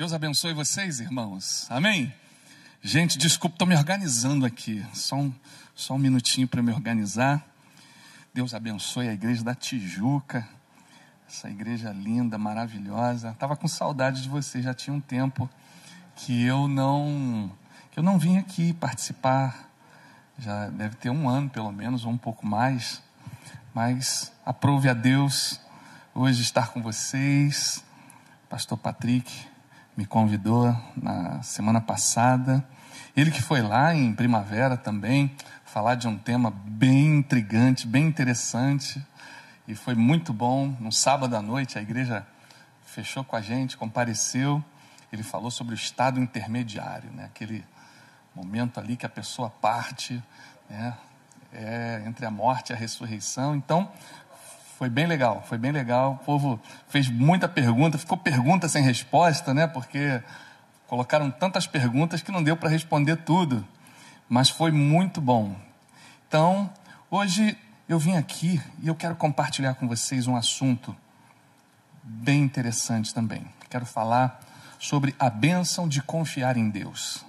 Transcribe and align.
Deus 0.00 0.14
abençoe 0.14 0.54
vocês, 0.54 0.98
irmãos. 0.98 1.66
Amém? 1.68 2.10
Gente, 2.80 3.18
desculpa, 3.18 3.56
estou 3.56 3.68
me 3.68 3.76
organizando 3.76 4.46
aqui. 4.46 4.82
Só 4.94 5.16
um, 5.16 5.34
só 5.74 5.92
um 5.92 5.98
minutinho 5.98 6.48
para 6.48 6.62
me 6.62 6.72
organizar. 6.72 7.46
Deus 8.32 8.54
abençoe 8.54 9.10
a 9.10 9.12
igreja 9.12 9.44
da 9.44 9.54
Tijuca. 9.54 10.48
Essa 11.28 11.50
igreja 11.50 11.92
linda, 11.92 12.38
maravilhosa. 12.38 13.32
Estava 13.32 13.54
com 13.54 13.68
saudade 13.68 14.22
de 14.22 14.30
vocês, 14.30 14.64
já 14.64 14.72
tinha 14.72 14.96
um 14.96 15.02
tempo 15.02 15.50
que 16.16 16.46
eu 16.46 16.66
não 16.66 17.52
que 17.90 17.98
eu 17.98 18.02
não 18.02 18.18
vim 18.18 18.38
aqui 18.38 18.72
participar. 18.72 19.70
Já 20.38 20.68
deve 20.68 20.96
ter 20.96 21.10
um 21.10 21.28
ano, 21.28 21.50
pelo 21.50 21.70
menos, 21.70 22.06
ou 22.06 22.10
um 22.12 22.16
pouco 22.16 22.46
mais. 22.46 23.02
Mas 23.74 24.32
aprove 24.46 24.88
a 24.88 24.94
Deus 24.94 25.60
hoje 26.14 26.40
estar 26.40 26.68
com 26.68 26.80
vocês. 26.80 27.84
Pastor 28.48 28.78
Patrick, 28.78 29.49
me 30.00 30.06
convidou 30.06 30.74
na 30.96 31.42
semana 31.42 31.78
passada. 31.78 32.66
Ele 33.14 33.30
que 33.30 33.42
foi 33.42 33.60
lá 33.60 33.94
em 33.94 34.14
primavera 34.14 34.74
também 34.74 35.30
falar 35.62 35.94
de 35.94 36.08
um 36.08 36.16
tema 36.16 36.50
bem 36.50 37.18
intrigante, 37.18 37.86
bem 37.86 38.06
interessante. 38.06 38.98
E 39.68 39.74
foi 39.74 39.94
muito 39.94 40.32
bom. 40.32 40.74
No 40.80 40.90
sábado 40.90 41.36
à 41.36 41.42
noite 41.42 41.78
a 41.78 41.82
igreja 41.82 42.26
fechou 42.82 43.22
com 43.22 43.36
a 43.36 43.42
gente, 43.42 43.76
compareceu. 43.76 44.64
Ele 45.12 45.22
falou 45.22 45.50
sobre 45.50 45.74
o 45.74 45.76
estado 45.76 46.18
intermediário, 46.18 47.10
né? 47.10 47.26
aquele 47.26 47.62
momento 48.34 48.80
ali 48.80 48.96
que 48.96 49.04
a 49.04 49.10
pessoa 49.10 49.50
parte 49.50 50.22
né? 50.70 50.96
é, 51.52 52.02
entre 52.06 52.24
a 52.24 52.30
morte 52.30 52.70
e 52.70 52.72
a 52.72 52.76
ressurreição. 52.76 53.54
Então, 53.54 53.92
foi 54.80 54.88
bem 54.88 55.06
legal, 55.06 55.44
foi 55.46 55.58
bem 55.58 55.72
legal. 55.72 56.12
O 56.12 56.24
povo 56.24 56.58
fez 56.88 57.06
muita 57.10 57.46
pergunta, 57.46 57.98
ficou 57.98 58.16
pergunta 58.16 58.66
sem 58.66 58.82
resposta, 58.82 59.52
né? 59.52 59.66
Porque 59.66 60.22
colocaram 60.86 61.30
tantas 61.30 61.66
perguntas 61.66 62.22
que 62.22 62.32
não 62.32 62.42
deu 62.42 62.56
para 62.56 62.70
responder 62.70 63.16
tudo. 63.16 63.62
Mas 64.26 64.48
foi 64.48 64.70
muito 64.70 65.20
bom. 65.20 65.54
Então, 66.26 66.72
hoje 67.10 67.58
eu 67.86 67.98
vim 67.98 68.16
aqui 68.16 68.58
e 68.82 68.88
eu 68.88 68.94
quero 68.94 69.14
compartilhar 69.16 69.74
com 69.74 69.86
vocês 69.86 70.26
um 70.26 70.34
assunto 70.34 70.96
bem 72.02 72.40
interessante 72.40 73.12
também. 73.12 73.46
Quero 73.68 73.84
falar 73.84 74.40
sobre 74.78 75.14
a 75.18 75.28
bênção 75.28 75.86
de 75.86 76.00
confiar 76.00 76.56
em 76.56 76.70
Deus. 76.70 77.22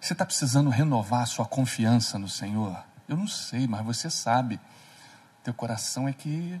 Você 0.00 0.12
está 0.12 0.24
precisando 0.24 0.70
renovar 0.70 1.26
sua 1.26 1.46
confiança 1.46 2.16
no 2.16 2.28
Senhor? 2.28 2.80
Eu 3.08 3.16
não 3.16 3.26
sei, 3.26 3.66
mas 3.66 3.84
você 3.84 4.08
sabe. 4.08 4.60
Teu 5.42 5.52
coração 5.52 6.06
é 6.06 6.12
que 6.12 6.60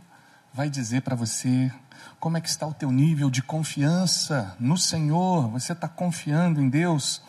vai 0.52 0.68
dizer 0.68 1.02
para 1.02 1.16
você 1.16 1.72
como 2.20 2.36
é 2.36 2.40
que 2.40 2.48
está 2.48 2.66
o 2.66 2.74
teu 2.74 2.90
nível 2.90 3.30
de 3.30 3.42
confiança 3.42 4.54
no 4.60 4.76
Senhor. 4.76 5.48
Você 5.48 5.72
está 5.72 5.88
confiando 5.88 6.60
em 6.60 6.68
Deus? 6.68 7.22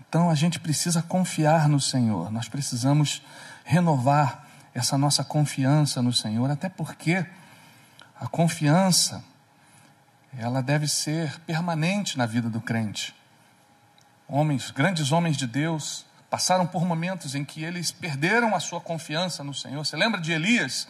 Então 0.00 0.28
a 0.28 0.34
gente 0.34 0.58
precisa 0.58 1.02
confiar 1.02 1.68
no 1.68 1.80
Senhor. 1.80 2.30
Nós 2.30 2.48
precisamos 2.48 3.22
renovar 3.64 4.46
essa 4.74 4.98
nossa 4.98 5.22
confiança 5.22 6.02
no 6.02 6.12
Senhor, 6.12 6.50
até 6.50 6.68
porque 6.68 7.24
a 8.18 8.26
confiança 8.26 9.22
ela 10.36 10.62
deve 10.62 10.88
ser 10.88 11.38
permanente 11.40 12.16
na 12.16 12.26
vida 12.26 12.48
do 12.48 12.60
crente. 12.60 13.14
Homens, 14.26 14.70
grandes 14.70 15.12
homens 15.12 15.36
de 15.36 15.46
Deus, 15.46 16.06
passaram 16.30 16.66
por 16.66 16.84
momentos 16.86 17.34
em 17.34 17.44
que 17.44 17.62
eles 17.62 17.92
perderam 17.92 18.54
a 18.54 18.60
sua 18.60 18.80
confiança 18.80 19.44
no 19.44 19.52
Senhor. 19.52 19.84
Você 19.84 19.96
lembra 19.96 20.20
de 20.20 20.32
Elias? 20.32 20.88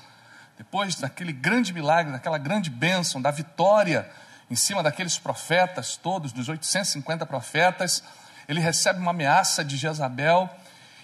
Depois 0.63 0.95
daquele 0.95 1.33
grande 1.33 1.73
milagre, 1.73 2.13
daquela 2.13 2.39
grande 2.39 2.71
bênção, 2.71 3.21
da 3.21 3.33
vitória 3.33 4.09
em 4.49 4.55
cima 4.55 4.81
daqueles 4.81 5.19
profetas 5.19 5.97
todos, 5.97 6.31
dos 6.31 6.49
850 6.49 7.27
profetas, 7.27 8.01
ele 8.47 8.61
recebe 8.61 9.01
uma 9.01 9.11
ameaça 9.11 9.65
de 9.65 9.77
Jezabel 9.77 10.49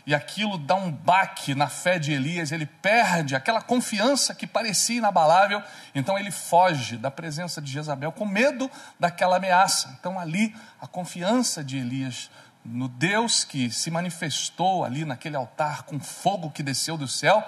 e 0.06 0.14
aquilo 0.14 0.58
dá 0.58 0.76
um 0.76 0.92
baque 0.92 1.56
na 1.56 1.66
fé 1.66 1.98
de 1.98 2.12
Elias, 2.12 2.52
ele 2.52 2.66
perde 2.66 3.34
aquela 3.34 3.60
confiança 3.60 4.32
que 4.32 4.46
parecia 4.46 4.98
inabalável, 4.98 5.60
então 5.92 6.16
ele 6.16 6.30
foge 6.30 6.96
da 6.96 7.10
presença 7.10 7.60
de 7.60 7.72
Jezabel 7.72 8.12
com 8.12 8.24
medo 8.24 8.70
daquela 8.98 9.38
ameaça. 9.38 9.92
Então 9.98 10.20
ali 10.20 10.54
a 10.80 10.86
confiança 10.86 11.64
de 11.64 11.78
Elias 11.78 12.30
no 12.64 12.88
Deus 12.88 13.42
que 13.42 13.72
se 13.72 13.90
manifestou 13.90 14.84
ali 14.84 15.04
naquele 15.04 15.34
altar 15.34 15.82
com 15.82 15.98
fogo 15.98 16.48
que 16.48 16.62
desceu 16.62 16.96
do 16.96 17.08
céu, 17.08 17.44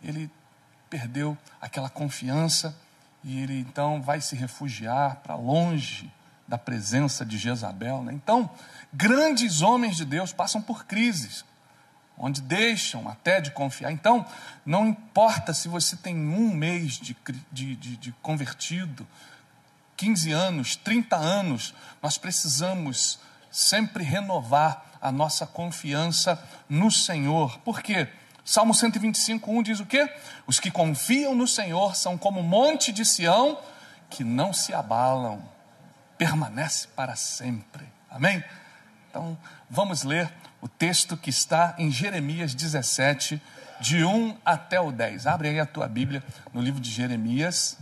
ele 0.00 0.30
perdeu 0.90 1.38
aquela 1.60 1.88
confiança 1.88 2.76
e 3.22 3.40
ele 3.40 3.60
então 3.60 4.02
vai 4.02 4.20
se 4.20 4.34
refugiar 4.34 5.16
para 5.16 5.36
longe 5.36 6.12
da 6.48 6.58
presença 6.58 7.24
de 7.24 7.38
Jezabel. 7.38 8.02
Né? 8.02 8.12
Então, 8.12 8.50
grandes 8.92 9.62
homens 9.62 9.96
de 9.96 10.04
Deus 10.04 10.32
passam 10.32 10.60
por 10.60 10.84
crises, 10.84 11.44
onde 12.18 12.40
deixam 12.42 13.08
até 13.08 13.40
de 13.40 13.52
confiar. 13.52 13.92
Então, 13.92 14.26
não 14.66 14.88
importa 14.88 15.54
se 15.54 15.68
você 15.68 15.96
tem 15.96 16.16
um 16.16 16.52
mês 16.52 16.94
de, 16.94 17.16
de, 17.52 17.76
de, 17.76 17.96
de 17.96 18.12
convertido, 18.20 19.06
15 19.96 20.32
anos, 20.32 20.76
30 20.76 21.16
anos, 21.16 21.74
nós 22.02 22.18
precisamos 22.18 23.20
sempre 23.50 24.02
renovar 24.02 24.98
a 25.00 25.12
nossa 25.12 25.46
confiança 25.46 26.42
no 26.68 26.90
Senhor. 26.90 27.58
Por 27.58 27.80
quê? 27.82 28.08
Salmo 28.44 28.74
125, 28.74 29.50
1 29.50 29.62
diz 29.62 29.80
o 29.80 29.86
quê? 29.86 30.08
Os 30.46 30.58
que 30.58 30.70
confiam 30.70 31.34
no 31.34 31.46
Senhor 31.46 31.94
são 31.94 32.16
como 32.16 32.42
monte 32.42 32.92
de 32.92 33.04
Sião 33.04 33.58
que 34.08 34.24
não 34.24 34.52
se 34.52 34.74
abalam, 34.74 35.40
permanece 36.18 36.88
para 36.88 37.14
sempre. 37.14 37.86
Amém? 38.10 38.42
Então, 39.08 39.38
vamos 39.68 40.02
ler 40.02 40.30
o 40.60 40.68
texto 40.68 41.16
que 41.16 41.30
está 41.30 41.74
em 41.78 41.90
Jeremias 41.90 42.54
17, 42.54 43.40
de 43.80 44.04
1 44.04 44.36
até 44.44 44.80
o 44.80 44.92
10. 44.92 45.26
Abre 45.26 45.48
aí 45.48 45.60
a 45.60 45.66
tua 45.66 45.88
Bíblia 45.88 46.22
no 46.52 46.60
livro 46.60 46.80
de 46.80 46.90
Jeremias. 46.90 47.78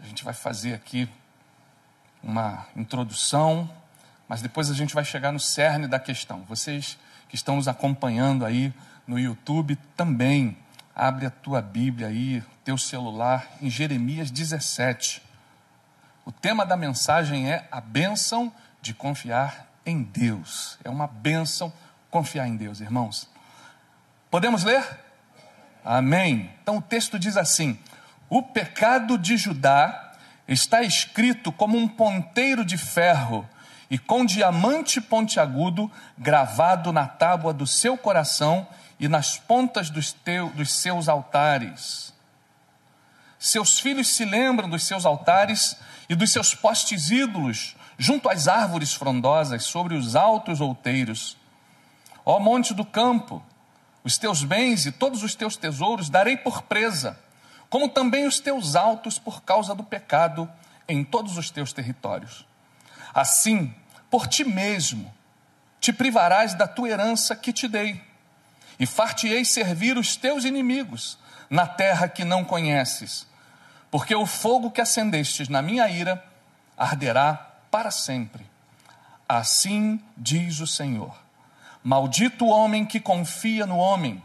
A 0.00 0.04
gente 0.04 0.24
vai 0.24 0.34
fazer 0.34 0.74
aqui 0.74 1.08
uma 2.22 2.66
introdução, 2.74 3.70
mas 4.26 4.42
depois 4.42 4.70
a 4.70 4.74
gente 4.74 4.94
vai 4.94 5.04
chegar 5.04 5.32
no 5.32 5.38
cerne 5.38 5.86
da 5.86 5.98
questão. 5.98 6.42
Vocês 6.48 6.98
que 7.32 7.36
estão 7.36 7.56
nos 7.56 7.66
acompanhando 7.66 8.44
aí 8.44 8.70
no 9.06 9.18
YouTube 9.18 9.74
também. 9.96 10.54
Abre 10.94 11.24
a 11.24 11.30
tua 11.30 11.62
Bíblia 11.62 12.08
aí, 12.08 12.42
teu 12.62 12.76
celular, 12.76 13.48
em 13.62 13.70
Jeremias 13.70 14.30
17. 14.30 15.22
O 16.26 16.30
tema 16.30 16.66
da 16.66 16.76
mensagem 16.76 17.50
é 17.50 17.66
a 17.72 17.80
bênção 17.80 18.52
de 18.82 18.92
confiar 18.92 19.66
em 19.86 20.02
Deus. 20.02 20.78
É 20.84 20.90
uma 20.90 21.06
bênção 21.06 21.72
confiar 22.10 22.46
em 22.46 22.54
Deus, 22.54 22.82
irmãos. 22.82 23.26
Podemos 24.30 24.62
ler? 24.62 24.84
Amém. 25.82 26.50
Então 26.62 26.76
o 26.76 26.82
texto 26.82 27.18
diz 27.18 27.38
assim: 27.38 27.78
O 28.28 28.42
pecado 28.42 29.16
de 29.16 29.38
Judá 29.38 30.12
está 30.46 30.82
escrito 30.82 31.50
como 31.50 31.78
um 31.78 31.88
ponteiro 31.88 32.62
de 32.62 32.76
ferro 32.76 33.48
e 33.92 33.98
com 33.98 34.24
diamante 34.24 35.02
pontiagudo 35.02 35.92
gravado 36.16 36.94
na 36.94 37.06
tábua 37.06 37.52
do 37.52 37.66
seu 37.66 37.94
coração 37.98 38.66
e 38.98 39.06
nas 39.06 39.36
pontas 39.36 39.90
dos, 39.90 40.14
teu, 40.14 40.48
dos 40.48 40.72
seus 40.72 41.10
altares. 41.10 42.10
Seus 43.38 43.78
filhos 43.78 44.08
se 44.08 44.24
lembram 44.24 44.70
dos 44.70 44.84
seus 44.84 45.04
altares 45.04 45.76
e 46.08 46.14
dos 46.14 46.32
seus 46.32 46.54
postes 46.54 47.10
ídolos 47.10 47.76
junto 47.98 48.30
às 48.30 48.48
árvores 48.48 48.94
frondosas 48.94 49.64
sobre 49.64 49.94
os 49.94 50.16
altos 50.16 50.62
outeiros. 50.62 51.36
Ó 52.24 52.40
monte 52.40 52.72
do 52.72 52.86
campo, 52.86 53.44
os 54.02 54.16
teus 54.16 54.42
bens 54.42 54.86
e 54.86 54.90
todos 54.90 55.22
os 55.22 55.34
teus 55.34 55.54
tesouros 55.54 56.08
darei 56.08 56.38
por 56.38 56.62
presa, 56.62 57.20
como 57.68 57.90
também 57.90 58.26
os 58.26 58.40
teus 58.40 58.74
altos 58.74 59.18
por 59.18 59.42
causa 59.42 59.74
do 59.74 59.84
pecado 59.84 60.50
em 60.88 61.04
todos 61.04 61.36
os 61.36 61.50
teus 61.50 61.74
territórios. 61.74 62.46
Assim, 63.14 63.74
por 64.12 64.28
ti 64.28 64.44
mesmo. 64.44 65.10
Te 65.80 65.90
privarás 65.90 66.52
da 66.52 66.68
tua 66.68 66.90
herança 66.90 67.34
que 67.34 67.50
te 67.50 67.66
dei, 67.66 68.00
e 68.78 68.84
far-te-ei 68.84 69.42
servir 69.42 69.96
os 69.96 70.16
teus 70.16 70.44
inimigos 70.44 71.18
na 71.48 71.66
terra 71.66 72.06
que 72.06 72.22
não 72.22 72.44
conheces, 72.44 73.26
porque 73.90 74.14
o 74.14 74.26
fogo 74.26 74.70
que 74.70 74.82
acendestes 74.82 75.48
na 75.48 75.62
minha 75.62 75.88
ira 75.88 76.22
arderá 76.76 77.34
para 77.70 77.90
sempre. 77.90 78.46
Assim 79.26 79.98
diz 80.14 80.60
o 80.60 80.66
Senhor: 80.66 81.16
Maldito 81.82 82.44
o 82.44 82.50
homem 82.50 82.84
que 82.84 83.00
confia 83.00 83.66
no 83.66 83.78
homem, 83.78 84.22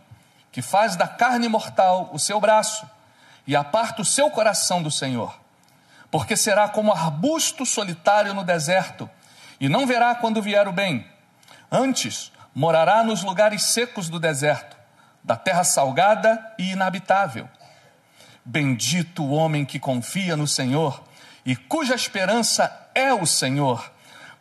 que 0.51 0.61
faz 0.61 0.97
da 0.97 1.07
carne 1.07 1.47
mortal 1.47 2.09
o 2.11 2.19
seu 2.19 2.41
braço 2.41 2.87
e 3.47 3.55
aparta 3.55 4.01
o 4.01 4.05
seu 4.05 4.29
coração 4.29 4.83
do 4.83 4.91
Senhor, 4.91 5.39
porque 6.11 6.35
será 6.35 6.67
como 6.67 6.91
arbusto 6.91 7.65
solitário 7.65 8.33
no 8.33 8.43
deserto 8.43 9.09
e 9.59 9.67
não 9.67 9.85
verá 9.85 10.15
quando 10.15 10.41
vier 10.41 10.67
o 10.67 10.71
bem. 10.71 11.05
Antes, 11.71 12.31
morará 12.53 13.03
nos 13.03 13.23
lugares 13.23 13.63
secos 13.63 14.09
do 14.09 14.19
deserto, 14.19 14.77
da 15.23 15.35
terra 15.35 15.63
salgada 15.63 16.53
e 16.57 16.71
inabitável. 16.71 17.47
Bendito 18.43 19.23
o 19.23 19.31
homem 19.31 19.65
que 19.65 19.79
confia 19.79 20.37
no 20.37 20.47
Senhor 20.47 21.03
e 21.45 21.55
cuja 21.55 21.95
esperança 21.95 22.89
é 22.95 23.13
o 23.13 23.25
Senhor, 23.25 23.91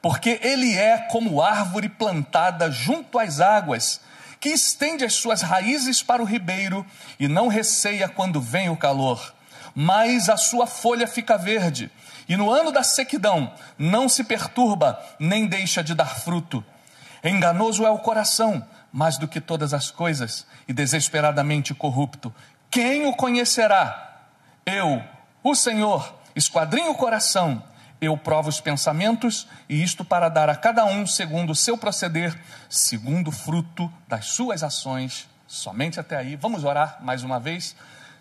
porque 0.00 0.40
ele 0.42 0.76
é 0.76 0.98
como 1.10 1.42
árvore 1.42 1.88
plantada 1.88 2.70
junto 2.70 3.18
às 3.18 3.40
águas, 3.40 4.00
que 4.40 4.50
estende 4.50 5.04
as 5.04 5.14
suas 5.14 5.42
raízes 5.42 6.02
para 6.02 6.22
o 6.22 6.26
ribeiro 6.26 6.86
e 7.18 7.26
não 7.26 7.48
receia 7.48 8.08
quando 8.08 8.40
vem 8.40 8.68
o 8.70 8.76
calor, 8.76 9.34
mas 9.74 10.28
a 10.28 10.36
sua 10.36 10.66
folha 10.66 11.06
fica 11.06 11.36
verde, 11.36 11.90
e 12.28 12.36
no 12.36 12.50
ano 12.50 12.72
da 12.72 12.82
sequidão 12.82 13.52
não 13.78 14.08
se 14.08 14.24
perturba, 14.24 15.00
nem 15.18 15.46
deixa 15.46 15.82
de 15.82 15.94
dar 15.94 16.16
fruto. 16.20 16.64
Enganoso 17.22 17.84
é 17.84 17.90
o 17.90 17.98
coração, 17.98 18.66
mais 18.92 19.18
do 19.18 19.28
que 19.28 19.40
todas 19.40 19.74
as 19.74 19.90
coisas, 19.90 20.46
e 20.66 20.72
desesperadamente 20.72 21.74
corrupto. 21.74 22.34
Quem 22.70 23.06
o 23.06 23.14
conhecerá? 23.14 24.22
Eu, 24.64 25.02
o 25.42 25.54
Senhor, 25.54 26.14
esquadrinho 26.34 26.90
o 26.90 26.96
coração, 26.96 27.62
eu 28.00 28.16
provo 28.16 28.48
os 28.48 28.60
pensamentos, 28.60 29.48
e 29.68 29.82
isto 29.82 30.04
para 30.04 30.28
dar 30.28 30.50
a 30.50 30.56
cada 30.56 30.84
um 30.84 31.06
segundo 31.06 31.50
o 31.50 31.54
seu 31.54 31.78
proceder, 31.78 32.38
segundo 32.68 33.28
o 33.28 33.32
fruto 33.32 33.92
das 34.06 34.26
suas 34.26 34.62
ações. 34.62 35.28
Somente 35.46 36.00
até 36.00 36.16
aí. 36.16 36.36
Vamos 36.36 36.64
orar 36.64 36.98
mais 37.00 37.22
uma 37.22 37.38
vez. 37.38 37.76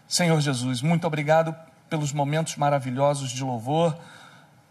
Senhor 0.08 0.40
Jesus, 0.40 0.82
muito 0.82 1.08
obrigado 1.08 1.56
pelos 1.90 2.12
momentos 2.12 2.56
maravilhosos 2.56 3.32
de 3.32 3.44
louvor, 3.44 3.98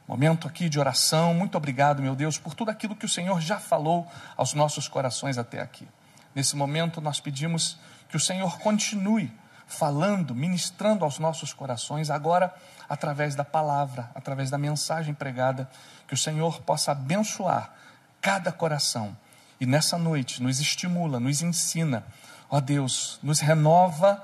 momento 0.07 0.47
aqui 0.47 0.69
de 0.69 0.79
oração. 0.79 1.35
Muito 1.35 1.57
obrigado, 1.57 2.03
meu 2.03 2.15
Deus, 2.15 2.39
por 2.39 2.55
tudo 2.55 2.71
aquilo 2.71 2.97
que 2.97 3.07
o 3.07 3.09
Senhor 3.09 3.41
já 3.41 3.59
falou 3.59 4.07
aos 4.37 4.55
nossos 4.55 4.89
corações 4.89 5.39
até 5.39 5.61
aqui. 5.61 5.89
Nesse 6.35 6.57
momento, 6.57 7.01
nós 7.01 7.21
pedimos 7.21 7.79
que 8.09 8.17
o 8.17 8.21
Senhor 8.21 8.59
continue 8.59 9.33
falando, 9.67 10.35
ministrando 10.35 11.05
aos 11.05 11.19
nossos 11.19 11.53
corações, 11.53 12.11
agora 12.11 12.55
através 12.89 13.35
da 13.35 13.45
palavra, 13.45 14.11
através 14.15 14.51
da 14.51 14.59
mensagem 14.59 15.15
pregada, 15.15 15.69
que 16.07 16.15
o 16.15 16.19
Senhor 16.19 16.61
possa 16.63 16.93
abençoar 16.93 17.73
cada 18.21 18.53
coração 18.53 19.17
e 19.61 19.67
nessa 19.67 19.97
noite 19.97 20.43
nos 20.43 20.61
estimula, 20.61 21.21
nos 21.21 21.43
ensina, 21.43 22.05
ó 22.51 22.61
Deus, 22.61 23.19
nos 23.23 23.41
renova 23.41 24.23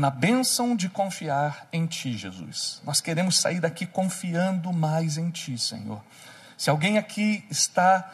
na 0.00 0.10
bênção 0.10 0.74
de 0.74 0.88
confiar 0.88 1.68
em 1.72 1.86
Ti, 1.86 2.16
Jesus. 2.16 2.80
Nós 2.84 3.00
queremos 3.00 3.38
sair 3.38 3.60
daqui 3.60 3.86
confiando 3.86 4.72
mais 4.72 5.18
em 5.18 5.30
Ti, 5.30 5.58
Senhor. 5.58 6.02
Se 6.56 6.70
alguém 6.70 6.98
aqui 6.98 7.44
está 7.50 8.10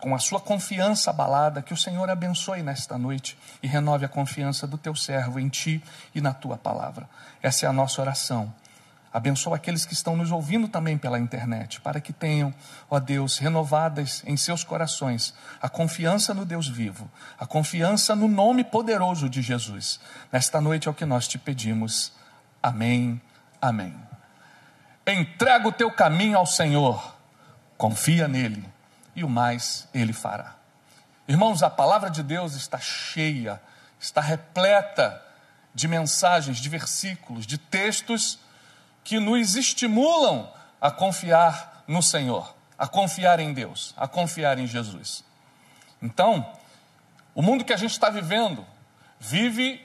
com 0.00 0.14
a 0.14 0.18
sua 0.18 0.40
confiança 0.40 1.10
abalada, 1.10 1.62
que 1.62 1.72
o 1.72 1.76
Senhor 1.76 2.08
abençoe 2.08 2.62
nesta 2.62 2.96
noite 2.96 3.38
e 3.62 3.66
renove 3.66 4.04
a 4.04 4.08
confiança 4.08 4.66
do 4.66 4.78
teu 4.78 4.94
servo 4.94 5.38
em 5.38 5.48
ti 5.48 5.82
e 6.14 6.20
na 6.20 6.32
tua 6.32 6.56
palavra. 6.56 7.08
Essa 7.42 7.66
é 7.66 7.68
a 7.68 7.72
nossa 7.72 8.00
oração. 8.00 8.52
Abençoa 9.12 9.56
aqueles 9.56 9.86
que 9.86 9.94
estão 9.94 10.16
nos 10.16 10.30
ouvindo 10.30 10.68
também 10.68 10.98
pela 10.98 11.18
internet, 11.18 11.80
para 11.80 12.00
que 12.00 12.12
tenham, 12.12 12.54
ó 12.90 13.00
Deus, 13.00 13.38
renovadas 13.38 14.22
em 14.26 14.36
seus 14.36 14.62
corações 14.62 15.34
a 15.62 15.68
confiança 15.68 16.34
no 16.34 16.44
Deus 16.44 16.68
vivo, 16.68 17.10
a 17.38 17.46
confiança 17.46 18.14
no 18.14 18.28
nome 18.28 18.64
poderoso 18.64 19.28
de 19.28 19.40
Jesus. 19.40 19.98
Nesta 20.30 20.60
noite 20.60 20.88
é 20.88 20.90
o 20.90 20.94
que 20.94 21.06
nós 21.06 21.26
te 21.26 21.38
pedimos. 21.38 22.12
Amém. 22.62 23.20
Amém. 23.60 23.94
Entrega 25.06 25.66
o 25.66 25.72
teu 25.72 25.90
caminho 25.90 26.36
ao 26.36 26.46
Senhor, 26.46 27.16
confia 27.78 28.28
nele 28.28 28.64
e 29.16 29.24
o 29.24 29.28
mais 29.28 29.88
ele 29.94 30.12
fará. 30.12 30.54
Irmãos, 31.26 31.62
a 31.62 31.70
palavra 31.70 32.10
de 32.10 32.22
Deus 32.22 32.54
está 32.54 32.78
cheia, 32.78 33.60
está 33.98 34.20
repleta 34.20 35.22
de 35.74 35.88
mensagens, 35.88 36.58
de 36.58 36.68
versículos, 36.68 37.46
de 37.46 37.56
textos 37.56 38.38
que 39.08 39.18
nos 39.18 39.56
estimulam 39.56 40.52
a 40.78 40.90
confiar 40.90 41.82
no 41.88 42.02
Senhor, 42.02 42.54
a 42.76 42.86
confiar 42.86 43.40
em 43.40 43.54
Deus, 43.54 43.94
a 43.96 44.06
confiar 44.06 44.58
em 44.58 44.66
Jesus. 44.66 45.24
Então, 46.02 46.46
o 47.34 47.40
mundo 47.40 47.64
que 47.64 47.72
a 47.72 47.76
gente 47.78 47.92
está 47.92 48.10
vivendo 48.10 48.66
vive 49.18 49.82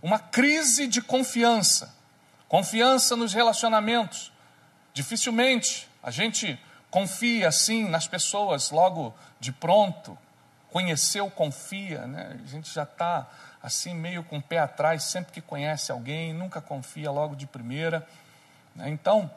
uma 0.00 0.18
crise 0.18 0.86
de 0.86 1.02
confiança, 1.02 1.94
confiança 2.48 3.14
nos 3.14 3.34
relacionamentos. 3.34 4.32
Dificilmente 4.94 5.86
a 6.02 6.10
gente 6.10 6.58
confia 6.90 7.48
assim 7.48 7.86
nas 7.86 8.08
pessoas 8.08 8.70
logo 8.70 9.14
de 9.38 9.52
pronto, 9.52 10.16
conheceu, 10.70 11.30
confia, 11.30 12.06
né? 12.06 12.40
a 12.42 12.48
gente 12.48 12.72
já 12.72 12.84
está 12.84 13.28
assim 13.62 13.94
meio 13.94 14.24
com 14.24 14.38
o 14.38 14.42
pé 14.42 14.60
atrás 14.60 15.02
sempre 15.02 15.30
que 15.30 15.42
conhece 15.42 15.92
alguém, 15.92 16.32
nunca 16.32 16.58
confia 16.58 17.10
logo 17.10 17.36
de 17.36 17.46
primeira. 17.46 18.08
Né? 18.74 18.88
Então, 18.90 19.30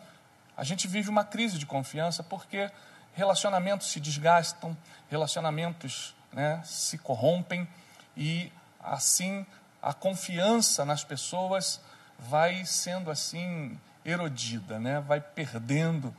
a 0.56 0.64
gente 0.64 0.88
vive 0.88 1.10
uma 1.10 1.24
crise 1.24 1.58
de 1.58 1.66
confiança 1.66 2.24
porque 2.24 2.70
relacionamentos 3.14 3.88
se 3.88 4.00
desgastam, 4.00 4.76
relacionamentos 5.10 6.16
né, 6.32 6.62
se 6.64 6.98
corrompem 6.98 7.68
e 8.16 8.52
assim 8.82 9.46
a 9.82 9.94
confiança 9.94 10.84
nas 10.86 11.04
pessoas 11.04 11.80
vai 12.18 12.66
sendo 12.66 13.12
assim 13.12 13.80
erodida, 14.04 14.80
né? 14.80 15.00
vai 15.02 15.20
perdendo 15.20 16.16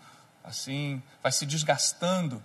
assim, 0.47 1.03
vai 1.23 1.33
se 1.33 1.45
desgastando. 1.45 2.43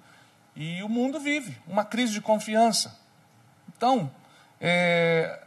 E 0.56 0.82
o 0.84 0.90
mundo 0.90 1.20
vive 1.20 1.58
uma 1.68 1.86
crise 1.86 2.14
de 2.14 2.22
confiança. 2.22 2.98
Então, 3.70 4.12
é, 4.60 5.42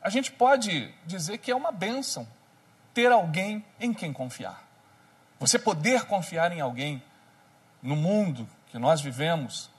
a 0.00 0.08
gente 0.10 0.32
pode 0.32 0.92
dizer 1.06 1.38
que 1.38 1.50
é 1.50 1.54
uma 1.54 1.70
bênção 1.70 2.26
ter 2.94 3.12
alguém 3.12 3.64
em 3.78 3.92
quem 3.92 4.12
confiar. 4.12 4.67
Você 5.38 5.58
poder 5.58 6.04
confiar 6.06 6.52
em 6.52 6.60
alguém 6.60 7.02
no 7.82 7.94
mundo 7.94 8.48
que 8.70 8.78
nós 8.78 9.00
vivemos, 9.00 9.70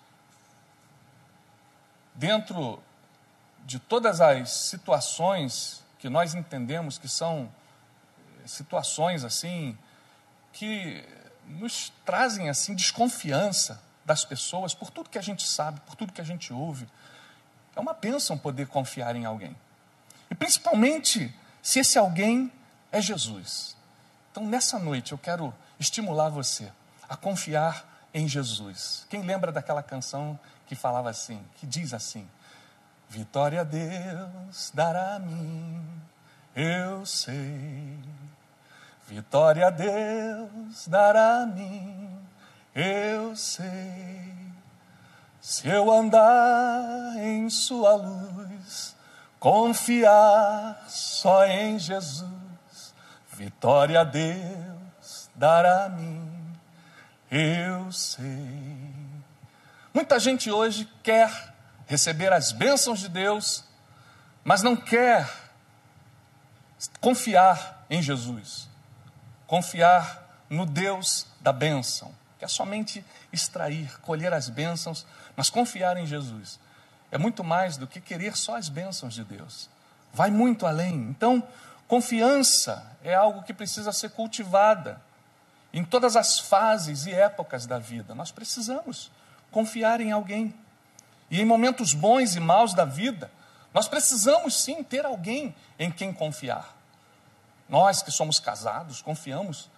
dentro 2.16 2.82
de 3.66 3.80
todas 3.80 4.22
as 4.22 4.50
situações 4.52 5.84
que 6.00 6.10
nós 6.10 6.34
entendemos 6.34 6.98
que 6.98 7.08
são 7.08 7.52
situações 8.46 9.24
assim 9.24 9.78
que 10.54 11.06
nos 11.46 11.92
trazem 12.06 12.50
assim 12.50 12.74
desconfiança 12.74 13.82
das 14.06 14.26
pessoas 14.26 14.74
por 14.74 14.90
tudo 14.90 15.10
que 15.10 15.20
a 15.20 15.22
gente 15.22 15.48
sabe, 15.48 15.80
por 15.82 15.96
tudo 15.96 16.14
que 16.14 16.22
a 16.22 16.26
gente 16.26 16.52
ouve. 16.52 16.88
É 17.76 17.80
uma 17.80 17.94
bênção 17.94 18.38
poder 18.38 18.68
confiar 18.68 19.16
em 19.16 19.26
alguém. 19.26 19.56
E 20.30 20.36
principalmente 20.36 21.34
se 21.62 21.80
esse 21.80 21.98
alguém 21.98 22.52
é 22.92 23.02
Jesus. 23.02 23.76
Então, 24.39 24.50
nessa 24.50 24.80
noite, 24.80 25.12
eu 25.12 25.18
quero 25.18 25.53
estimular 25.77 26.30
você 26.30 26.71
a 27.09 27.18
confiar 27.18 28.07
em 28.13 28.25
Jesus. 28.25 29.05
Quem 29.10 29.22
lembra 29.22 29.51
daquela 29.51 29.84
canção 29.84 30.39
que 30.65 30.75
falava 30.75 31.10
assim, 31.10 31.43
que 31.55 31.67
diz 31.67 31.93
assim: 31.93 32.25
Vitória 33.10 33.60
a 33.60 33.63
Deus 33.65 34.72
dará 34.74 35.15
a 35.15 35.19
mim, 35.19 35.86
eu 36.55 37.05
sei 37.05 38.00
Vitória 39.05 39.67
a 39.67 39.69
Deus 39.72 40.88
dará 40.88 41.41
a 41.41 41.46
mim, 41.46 42.10
eu 42.74 43.36
sei. 43.36 44.34
Se 45.41 45.67
eu 45.67 45.91
andar 45.91 47.17
em 47.17 47.50
Sua 47.50 47.96
luz, 47.96 48.96
confiar 49.38 50.86
só 50.88 51.46
em 51.46 51.77
Jesus, 51.77 52.38
vitória 53.39 54.01
a 54.01 54.03
Deus 54.03 55.29
dará 55.34 55.86
a 55.86 55.89
mim, 55.89 56.29
eu 57.31 57.91
sei. 57.91 58.93
Muita 59.93 60.19
gente 60.19 60.51
hoje 60.51 60.88
quer 61.01 61.55
receber 61.88 62.34
as 62.34 62.51
bênçãos 62.51 63.00
de 63.00 63.08
Deus, 63.08 63.63
mas 64.43 64.62
não 64.62 64.75
quer 64.75 65.27
confiar 67.00 67.86
em 67.89 68.01
Jesus 68.01 68.69
confiar 69.50 70.46
no 70.48 70.63
Deus 70.63 71.25
da 71.41 71.51
bênção, 71.51 72.13
que 72.38 72.46
é 72.46 72.48
somente 72.48 73.03
extrair, 73.34 74.00
colher 74.01 74.31
as 74.31 74.48
bênçãos, 74.48 75.08
mas 75.36 75.50
confiar 75.50 75.98
em 75.98 76.05
Jesus 76.05 76.60
é 77.12 77.17
muito 77.17 77.43
mais 77.43 77.75
do 77.75 77.88
que 77.88 78.00
querer 78.00 78.38
só 78.38 78.55
as 78.55 78.69
bênçãos 78.69 79.15
de 79.15 79.24
Deus. 79.24 79.67
Vai 80.13 80.29
muito 80.29 80.67
além. 80.67 80.93
Então, 81.10 81.41
confiança 81.89 82.86
é 83.03 83.13
algo 83.13 83.43
que 83.43 83.53
precisa 83.53 83.91
ser 83.91 84.12
cultivada 84.12 85.01
em 85.74 85.84
todas 85.84 86.15
as 86.15 86.39
fases 86.39 87.08
e 87.08 87.12
épocas 87.12 87.65
da 87.65 87.79
vida. 87.79 88.15
Nós 88.15 88.31
precisamos 88.31 89.12
confiar 89.51 90.00
em 90.00 90.12
alguém. 90.12 90.53
E 91.29 91.41
em 91.41 91.46
momentos 91.46 91.93
bons 91.93 92.36
e 92.36 92.39
maus 92.39 92.74
da 92.74 92.86
vida, 92.86 93.31
nós 93.74 93.88
precisamos 93.88 94.63
sim 94.63 94.84
ter 94.84 95.03
alguém 95.03 95.55
em 95.77 95.91
quem 95.91 96.13
confiar. 96.13 96.75
Nós 97.67 98.01
que 98.01 98.12
somos 98.12 98.39
casados, 98.39 99.01
confiamos 99.01 99.69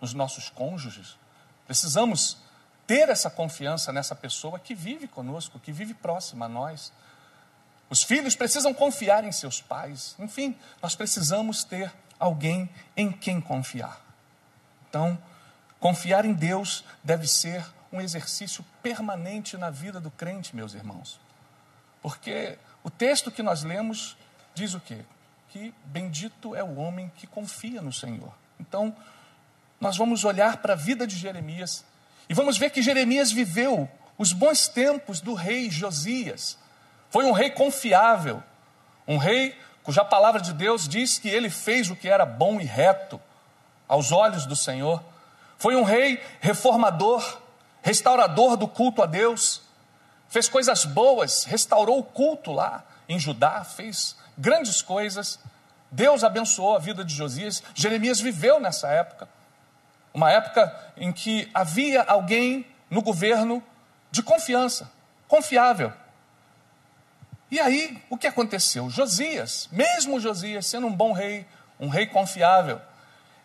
nos 0.00 0.12
nossos 0.12 0.50
cônjuges. 0.50 1.16
Precisamos 1.66 2.36
ter 2.86 3.08
essa 3.08 3.30
confiança 3.30 3.92
nessa 3.92 4.14
pessoa 4.14 4.58
que 4.58 4.74
vive 4.74 5.08
conosco, 5.08 5.58
que 5.58 5.72
vive 5.72 5.94
próxima 5.94 6.46
a 6.46 6.48
nós. 6.48 6.92
Os 7.88 8.02
filhos 8.02 8.34
precisam 8.34 8.74
confiar 8.74 9.24
em 9.24 9.32
seus 9.32 9.60
pais. 9.60 10.14
Enfim, 10.18 10.56
nós 10.82 10.94
precisamos 10.94 11.64
ter 11.64 11.92
alguém 12.18 12.68
em 12.96 13.12
quem 13.12 13.40
confiar. 13.40 14.00
Então, 14.88 15.18
Confiar 15.78 16.24
em 16.24 16.32
Deus 16.32 16.84
deve 17.04 17.26
ser 17.26 17.64
um 17.92 18.00
exercício 18.00 18.64
permanente 18.82 19.56
na 19.56 19.70
vida 19.70 20.00
do 20.00 20.10
crente, 20.10 20.56
meus 20.56 20.74
irmãos. 20.74 21.20
Porque 22.02 22.58
o 22.82 22.90
texto 22.90 23.30
que 23.30 23.42
nós 23.42 23.62
lemos 23.62 24.16
diz 24.54 24.74
o 24.74 24.80
quê? 24.80 25.04
Que 25.50 25.72
bendito 25.84 26.54
é 26.54 26.62
o 26.64 26.76
homem 26.76 27.12
que 27.16 27.26
confia 27.26 27.82
no 27.82 27.92
Senhor. 27.92 28.34
Então, 28.58 28.96
nós 29.80 29.96
vamos 29.96 30.24
olhar 30.24 30.56
para 30.56 30.72
a 30.72 30.76
vida 30.76 31.06
de 31.06 31.16
Jeremias 31.16 31.84
e 32.28 32.34
vamos 32.34 32.56
ver 32.56 32.70
que 32.70 32.82
Jeremias 32.82 33.30
viveu 33.30 33.88
os 34.16 34.32
bons 34.32 34.66
tempos 34.66 35.20
do 35.20 35.34
rei 35.34 35.70
Josias. 35.70 36.58
Foi 37.16 37.24
um 37.24 37.32
rei 37.32 37.48
confiável, 37.48 38.42
um 39.08 39.16
rei 39.16 39.58
cuja 39.82 40.04
palavra 40.04 40.38
de 40.38 40.52
Deus 40.52 40.86
diz 40.86 41.18
que 41.18 41.30
ele 41.30 41.48
fez 41.48 41.88
o 41.88 41.96
que 41.96 42.10
era 42.10 42.26
bom 42.26 42.60
e 42.60 42.64
reto 42.64 43.18
aos 43.88 44.12
olhos 44.12 44.44
do 44.44 44.54
Senhor. 44.54 45.02
Foi 45.56 45.74
um 45.76 45.82
rei 45.82 46.22
reformador, 46.42 47.40
restaurador 47.80 48.58
do 48.58 48.68
culto 48.68 49.02
a 49.02 49.06
Deus. 49.06 49.62
Fez 50.28 50.46
coisas 50.46 50.84
boas, 50.84 51.44
restaurou 51.44 52.00
o 52.00 52.04
culto 52.04 52.52
lá 52.52 52.84
em 53.08 53.18
Judá, 53.18 53.64
fez 53.64 54.14
grandes 54.36 54.82
coisas. 54.82 55.38
Deus 55.90 56.22
abençoou 56.22 56.76
a 56.76 56.78
vida 56.78 57.02
de 57.02 57.14
Josias. 57.14 57.62
Jeremias 57.74 58.20
viveu 58.20 58.60
nessa 58.60 58.88
época, 58.88 59.26
uma 60.12 60.30
época 60.30 60.92
em 60.98 61.10
que 61.10 61.50
havia 61.54 62.02
alguém 62.02 62.66
no 62.90 63.00
governo 63.00 63.62
de 64.10 64.22
confiança, 64.22 64.92
confiável. 65.26 65.94
E 67.50 67.60
aí, 67.60 68.02
o 68.10 68.16
que 68.16 68.26
aconteceu? 68.26 68.90
Josias, 68.90 69.68
mesmo 69.70 70.18
Josias 70.18 70.66
sendo 70.66 70.86
um 70.86 70.92
bom 70.92 71.12
rei, 71.12 71.46
um 71.78 71.88
rei 71.88 72.06
confiável, 72.06 72.80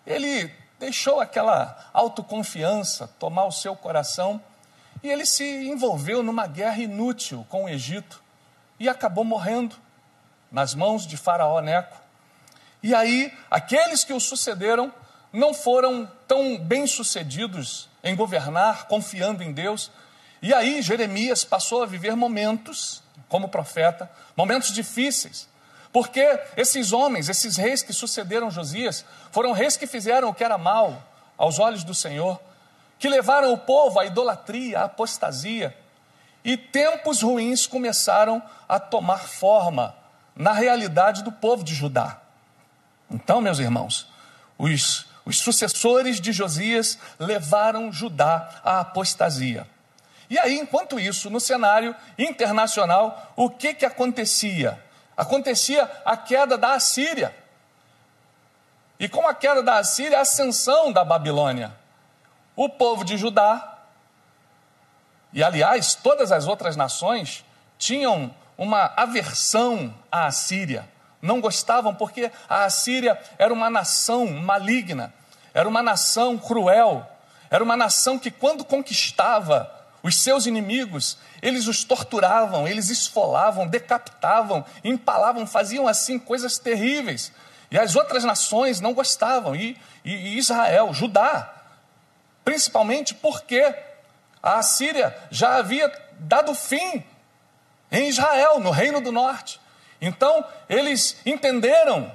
ele 0.05 0.51
deixou 0.79 1.19
aquela 1.19 1.89
autoconfiança 1.93 3.07
tomar 3.19 3.45
o 3.45 3.51
seu 3.51 3.75
coração 3.75 4.41
e 5.03 5.09
ele 5.09 5.25
se 5.25 5.43
envolveu 5.43 6.23
numa 6.23 6.47
guerra 6.47 6.79
inútil 6.79 7.45
com 7.49 7.65
o 7.65 7.69
Egito 7.69 8.21
e 8.79 8.89
acabou 8.89 9.23
morrendo 9.23 9.75
nas 10.51 10.73
mãos 10.73 11.05
de 11.05 11.17
Faraó 11.17 11.61
Neco. 11.61 11.97
E 12.81 12.95
aí, 12.95 13.31
aqueles 13.49 14.03
que 14.03 14.13
o 14.13 14.19
sucederam 14.19 14.91
não 15.31 15.53
foram 15.53 16.11
tão 16.27 16.57
bem-sucedidos 16.57 17.87
em 18.03 18.15
governar, 18.15 18.87
confiando 18.87 19.43
em 19.43 19.53
Deus. 19.53 19.91
E 20.41 20.53
aí, 20.53 20.81
Jeremias 20.81 21.43
passou 21.43 21.83
a 21.83 21.85
viver 21.85 22.15
momentos, 22.15 23.03
como 23.29 23.49
profeta, 23.49 24.09
momentos 24.35 24.71
difíceis, 24.71 25.47
porque 25.93 26.39
esses 26.57 26.91
homens, 26.91 27.29
esses 27.29 27.57
reis 27.57 27.83
que 27.83 27.93
sucederam 27.93 28.49
Josias, 28.49 29.05
foram 29.31 29.51
reis 29.51 29.77
que 29.77 29.85
fizeram 29.85 30.29
o 30.29 30.33
que 30.33 30.43
era 30.43 30.57
mal 30.57 31.03
aos 31.37 31.59
olhos 31.59 31.83
do 31.83 31.93
Senhor, 31.93 32.39
que 32.97 33.09
levaram 33.09 33.53
o 33.53 33.57
povo 33.57 33.99
à 33.99 34.05
idolatria, 34.05 34.79
à 34.79 34.83
apostasia, 34.85 35.75
e 36.43 36.57
tempos 36.57 37.21
ruins 37.21 37.67
começaram 37.67 38.41
a 38.67 38.79
tomar 38.79 39.27
forma 39.27 39.95
na 40.35 40.53
realidade 40.53 41.23
do 41.23 41.31
povo 41.31 41.63
de 41.63 41.75
Judá. 41.75 42.19
Então, 43.09 43.41
meus 43.41 43.59
irmãos, 43.59 44.07
os, 44.57 45.05
os 45.25 45.39
sucessores 45.39 46.19
de 46.19 46.31
Josias 46.31 46.97
levaram 47.19 47.91
Judá 47.91 48.61
à 48.63 48.79
apostasia. 48.79 49.67
E 50.31 50.39
aí, 50.39 50.57
enquanto 50.57 50.99
isso, 50.99 51.29
no 51.29 51.39
cenário 51.39 51.95
internacional, 52.17 53.31
o 53.35 53.51
que, 53.51 53.75
que 53.75 53.85
acontecia? 53.85 54.81
acontecia 55.21 55.89
a 56.03 56.17
queda 56.17 56.57
da 56.57 56.73
Assíria. 56.73 57.35
E 58.99 59.07
com 59.07 59.27
a 59.27 59.35
queda 59.35 59.61
da 59.61 59.77
Assíria, 59.77 60.17
a 60.17 60.21
ascensão 60.21 60.91
da 60.91 61.03
Babilônia. 61.03 61.71
O 62.55 62.67
povo 62.69 63.03
de 63.03 63.17
Judá, 63.17 63.77
e 65.33 65.43
aliás, 65.43 65.95
todas 65.95 66.31
as 66.31 66.47
outras 66.47 66.75
nações, 66.75 67.45
tinham 67.77 68.33
uma 68.57 68.93
aversão 68.95 69.93
à 70.11 70.25
Assíria. 70.25 70.87
Não 71.21 71.39
gostavam 71.39 71.93
porque 71.93 72.31
a 72.49 72.63
Assíria 72.65 73.19
era 73.37 73.53
uma 73.53 73.69
nação 73.69 74.27
maligna, 74.27 75.13
era 75.53 75.69
uma 75.69 75.83
nação 75.83 76.37
cruel, 76.37 77.07
era 77.49 77.63
uma 77.63 77.77
nação 77.77 78.17
que, 78.17 78.31
quando 78.31 78.65
conquistava 78.65 79.80
os 80.03 80.21
seus 80.23 80.45
inimigos, 80.45 81.17
eles 81.41 81.67
os 81.67 81.83
torturavam, 81.83 82.67
eles 82.67 82.89
esfolavam, 82.89 83.67
decapitavam, 83.67 84.65
empalavam, 84.83 85.45
faziam 85.45 85.87
assim 85.87 86.17
coisas 86.17 86.57
terríveis. 86.57 87.31
E 87.69 87.77
as 87.77 87.95
outras 87.95 88.23
nações 88.23 88.81
não 88.81 88.93
gostavam, 88.93 89.55
e, 89.55 89.77
e, 90.03 90.11
e 90.11 90.37
Israel, 90.37 90.93
Judá, 90.93 91.53
principalmente 92.43 93.13
porque 93.13 93.61
a 94.41 94.55
Assíria 94.57 95.15
já 95.29 95.55
havia 95.57 95.91
dado 96.19 96.53
fim 96.55 97.03
em 97.91 98.09
Israel, 98.09 98.59
no 98.59 98.71
Reino 98.71 99.01
do 99.01 99.11
Norte. 99.11 99.61
Então, 100.01 100.43
eles 100.67 101.17
entenderam 101.25 102.11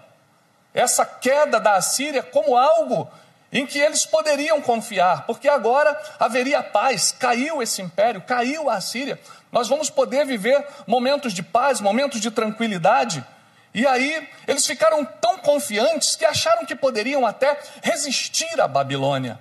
essa 0.75 1.07
queda 1.07 1.61
da 1.61 1.77
Assíria 1.77 2.23
como 2.23 2.57
algo 2.57 3.11
em 3.53 3.67
que 3.67 3.79
eles 3.79 4.05
poderiam 4.05 4.61
confiar, 4.61 5.25
porque 5.27 5.49
agora 5.49 5.99
haveria 6.19 6.63
paz, 6.63 7.13
caiu 7.13 7.63
esse 7.63 7.81
império, 7.81 8.21
caiu 8.21 8.69
a 8.69 8.75
Assíria, 8.75 9.21
nós 9.53 9.69
vamos 9.69 9.89
poder 9.89 10.27
viver 10.27 10.67
momentos 10.87 11.33
de 11.33 11.43
paz, 11.43 11.81
momentos 11.81 12.21
de 12.21 12.31
tranquilidade. 12.31 13.25
E 13.73 13.87
aí 13.87 14.29
eles 14.47 14.67
ficaram 14.67 15.05
tão 15.05 15.39
confiantes 15.39 16.17
que 16.17 16.25
acharam 16.25 16.67
que 16.67 16.75
poderiam 16.75 17.27
até 17.27 17.59
resistir 17.83 18.61
à 18.61 18.67
Babilônia. 18.67 19.39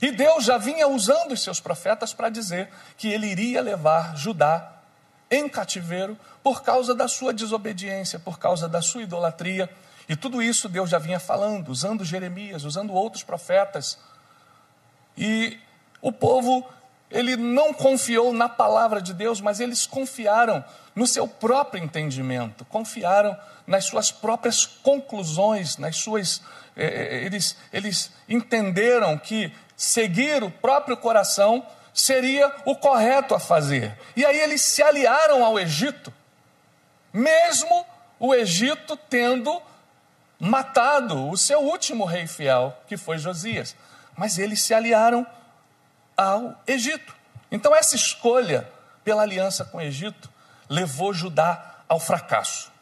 E 0.00 0.10
Deus 0.10 0.44
já 0.44 0.58
vinha 0.58 0.88
usando 0.88 1.32
os 1.32 1.42
seus 1.42 1.60
profetas 1.60 2.12
para 2.12 2.28
dizer 2.28 2.68
que 2.96 3.08
ele 3.08 3.26
iria 3.26 3.60
levar 3.60 4.16
Judá 4.16 4.72
em 5.30 5.48
cativeiro 5.48 6.18
por 6.42 6.62
causa 6.62 6.94
da 6.94 7.08
sua 7.08 7.32
desobediência, 7.32 8.18
por 8.18 8.38
causa 8.38 8.68
da 8.68 8.82
sua 8.82 9.02
idolatria. 9.02 9.68
E 10.08 10.14
tudo 10.14 10.42
isso 10.42 10.68
Deus 10.68 10.90
já 10.90 10.98
vinha 10.98 11.18
falando, 11.18 11.68
usando 11.68 12.04
Jeremias, 12.04 12.64
usando 12.64 12.92
outros 12.92 13.22
profetas. 13.22 13.98
E 15.16 15.58
o 16.00 16.12
povo, 16.12 16.66
ele 17.10 17.36
não 17.36 17.72
confiou 17.72 18.32
na 18.32 18.48
palavra 18.48 19.00
de 19.00 19.14
Deus, 19.14 19.40
mas 19.40 19.60
eles 19.60 19.86
confiaram 19.86 20.62
no 20.94 21.06
seu 21.06 21.26
próprio 21.26 21.82
entendimento, 21.82 22.64
confiaram 22.66 23.36
nas 23.66 23.86
suas 23.86 24.12
próprias 24.12 24.66
conclusões, 24.66 25.78
nas 25.78 25.96
suas. 25.96 26.42
Eh, 26.76 26.84
eh, 26.84 27.24
eles, 27.24 27.56
eles 27.72 28.10
entenderam 28.28 29.16
que 29.16 29.50
seguir 29.76 30.42
o 30.42 30.50
próprio 30.50 30.96
coração 30.96 31.66
seria 31.92 32.52
o 32.64 32.76
correto 32.76 33.34
a 33.34 33.40
fazer. 33.40 33.96
E 34.16 34.24
aí 34.26 34.38
eles 34.38 34.60
se 34.60 34.82
aliaram 34.82 35.44
ao 35.44 35.58
Egito, 35.58 36.12
mesmo 37.12 37.86
o 38.18 38.34
Egito 38.34 38.96
tendo 39.08 39.62
matado 40.44 41.28
o 41.28 41.36
seu 41.36 41.60
último 41.60 42.04
rei 42.04 42.26
fiel, 42.26 42.76
que 42.86 42.96
foi 42.96 43.18
Josias. 43.18 43.74
Mas 44.16 44.38
eles 44.38 44.62
se 44.62 44.74
aliaram 44.74 45.26
ao 46.16 46.60
Egito. 46.66 47.14
Então, 47.50 47.74
essa 47.74 47.96
escolha 47.96 48.68
pela 49.02 49.22
aliança 49.22 49.64
com 49.64 49.78
o 49.78 49.82
Egito 49.82 50.30
levou 50.68 51.12
Judá 51.12 51.76
ao 51.88 51.98
fracasso. 51.98 52.72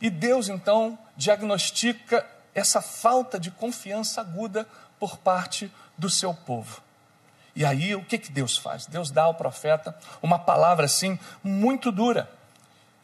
E 0.00 0.10
Deus, 0.10 0.48
então, 0.48 0.98
diagnostica 1.16 2.24
essa 2.54 2.80
falta 2.80 3.38
de 3.38 3.50
confiança 3.50 4.20
aguda 4.20 4.66
por 4.98 5.18
parte 5.18 5.72
do 5.96 6.10
seu 6.10 6.34
povo. 6.34 6.82
E 7.54 7.64
aí, 7.64 7.94
o 7.94 8.04
que, 8.04 8.18
que 8.18 8.30
Deus 8.30 8.56
faz? 8.56 8.86
Deus 8.86 9.10
dá 9.10 9.24
ao 9.24 9.34
profeta 9.34 9.96
uma 10.22 10.38
palavra 10.38 10.86
assim, 10.86 11.18
muito 11.42 11.90
dura. 11.90 12.30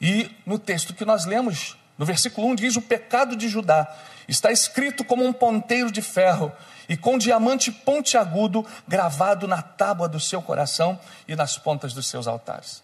E 0.00 0.30
no 0.44 0.58
texto 0.58 0.94
que 0.94 1.04
nós 1.04 1.24
lemos, 1.24 1.76
no 1.96 2.04
versículo 2.04 2.48
1 2.48 2.54
diz: 2.56 2.76
O 2.76 2.82
pecado 2.82 3.36
de 3.36 3.48
Judá 3.48 3.94
está 4.26 4.50
escrito 4.50 5.04
como 5.04 5.24
um 5.24 5.32
ponteiro 5.32 5.90
de 5.90 6.02
ferro 6.02 6.52
e 6.88 6.96
com 6.96 7.18
diamante 7.18 7.70
pontiagudo 7.70 8.66
gravado 8.86 9.46
na 9.46 9.62
tábua 9.62 10.08
do 10.08 10.20
seu 10.20 10.42
coração 10.42 10.98
e 11.26 11.36
nas 11.36 11.56
pontas 11.56 11.92
dos 11.92 12.06
seus 12.06 12.26
altares. 12.26 12.82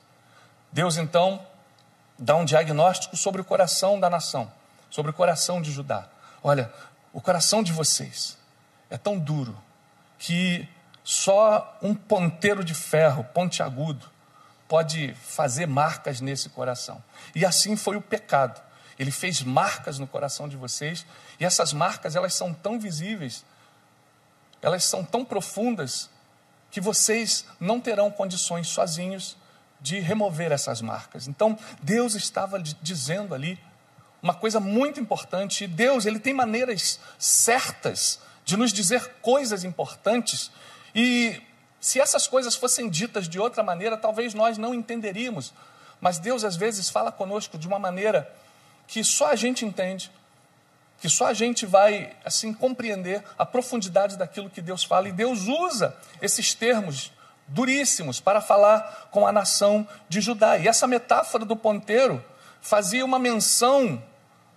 Deus 0.72 0.96
então 0.96 1.44
dá 2.18 2.36
um 2.36 2.44
diagnóstico 2.44 3.16
sobre 3.16 3.40
o 3.40 3.44
coração 3.44 3.98
da 3.98 4.08
nação, 4.08 4.50
sobre 4.90 5.10
o 5.10 5.14
coração 5.14 5.60
de 5.60 5.72
Judá. 5.72 6.06
Olha, 6.42 6.72
o 7.12 7.20
coração 7.20 7.62
de 7.62 7.72
vocês 7.72 8.38
é 8.88 8.96
tão 8.96 9.18
duro 9.18 9.56
que 10.18 10.68
só 11.02 11.78
um 11.82 11.94
ponteiro 11.94 12.62
de 12.62 12.74
ferro 12.74 13.24
pontiagudo 13.24 14.06
pode 14.68 15.14
fazer 15.14 15.66
marcas 15.66 16.20
nesse 16.20 16.48
coração. 16.50 17.02
E 17.34 17.44
assim 17.44 17.74
foi 17.76 17.96
o 17.96 18.00
pecado. 18.00 18.60
Ele 19.00 19.10
fez 19.10 19.42
marcas 19.42 19.98
no 19.98 20.06
coração 20.06 20.46
de 20.46 20.58
vocês, 20.58 21.06
e 21.40 21.44
essas 21.46 21.72
marcas, 21.72 22.14
elas 22.14 22.34
são 22.34 22.52
tão 22.52 22.78
visíveis, 22.78 23.46
elas 24.60 24.84
são 24.84 25.02
tão 25.02 25.24
profundas, 25.24 26.10
que 26.70 26.82
vocês 26.82 27.46
não 27.58 27.80
terão 27.80 28.10
condições 28.10 28.68
sozinhos 28.68 29.38
de 29.80 29.98
remover 30.00 30.52
essas 30.52 30.82
marcas. 30.82 31.26
Então, 31.26 31.58
Deus 31.82 32.14
estava 32.14 32.60
dizendo 32.60 33.34
ali 33.34 33.58
uma 34.22 34.34
coisa 34.34 34.60
muito 34.60 35.00
importante, 35.00 35.66
Deus, 35.66 36.04
ele 36.04 36.20
tem 36.20 36.34
maneiras 36.34 37.00
certas 37.18 38.20
de 38.44 38.54
nos 38.54 38.70
dizer 38.70 39.14
coisas 39.22 39.64
importantes 39.64 40.50
e 40.94 41.40
se 41.80 41.98
essas 41.98 42.26
coisas 42.26 42.54
fossem 42.54 42.90
ditas 42.90 43.26
de 43.26 43.40
outra 43.40 43.62
maneira, 43.62 43.96
talvez 43.96 44.34
nós 44.34 44.58
não 44.58 44.74
entenderíamos. 44.74 45.54
Mas 45.98 46.18
Deus 46.18 46.44
às 46.44 46.54
vezes 46.54 46.90
fala 46.90 47.10
conosco 47.10 47.56
de 47.56 47.66
uma 47.66 47.78
maneira 47.78 48.30
que 48.90 49.04
só 49.04 49.30
a 49.30 49.36
gente 49.36 49.64
entende, 49.64 50.10
que 51.00 51.08
só 51.08 51.26
a 51.26 51.32
gente 51.32 51.64
vai 51.64 52.12
assim 52.24 52.52
compreender 52.52 53.22
a 53.38 53.46
profundidade 53.46 54.18
daquilo 54.18 54.50
que 54.50 54.60
Deus 54.60 54.82
fala. 54.82 55.08
E 55.08 55.12
Deus 55.12 55.46
usa 55.46 55.96
esses 56.20 56.54
termos 56.54 57.12
duríssimos 57.46 58.18
para 58.18 58.40
falar 58.40 59.08
com 59.12 59.24
a 59.24 59.30
nação 59.30 59.86
de 60.08 60.20
Judá. 60.20 60.58
E 60.58 60.66
essa 60.66 60.88
metáfora 60.88 61.44
do 61.44 61.54
ponteiro 61.54 62.22
fazia 62.60 63.04
uma 63.04 63.16
menção 63.16 64.02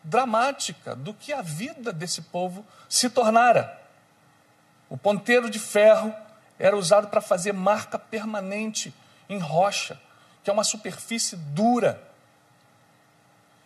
dramática 0.03 0.95
do 0.95 1.13
que 1.13 1.31
a 1.31 1.43
vida 1.43 1.93
desse 1.93 2.23
povo 2.23 2.65
se 2.89 3.11
tornara. 3.11 3.79
O 4.89 4.97
ponteiro 4.97 5.47
de 5.47 5.59
ferro 5.59 6.11
era 6.57 6.75
usado 6.75 7.07
para 7.07 7.21
fazer 7.21 7.53
marca 7.53 7.99
permanente 7.99 8.91
em 9.29 9.37
rocha, 9.37 10.01
que 10.43 10.49
é 10.49 10.53
uma 10.53 10.63
superfície 10.63 11.35
dura. 11.35 12.01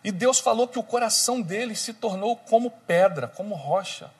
E 0.02 0.12
Deus 0.12 0.38
falou 0.38 0.68
que 0.68 0.78
o 0.78 0.82
coração 0.82 1.40
dele 1.40 1.74
se 1.74 1.92
tornou 1.92 2.36
como 2.36 2.70
pedra, 2.70 3.26
como 3.26 3.54
rocha. 3.54 4.10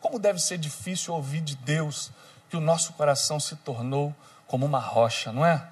Como 0.00 0.18
deve 0.18 0.38
ser 0.38 0.58
difícil 0.58 1.14
ouvir 1.14 1.40
de 1.40 1.56
Deus 1.56 2.10
que 2.48 2.56
o 2.56 2.60
nosso 2.60 2.92
coração 2.92 3.40
se 3.40 3.56
tornou 3.56 4.14
como 4.46 4.66
uma 4.66 4.78
rocha, 4.78 5.32
não 5.32 5.44
é? 5.44 5.68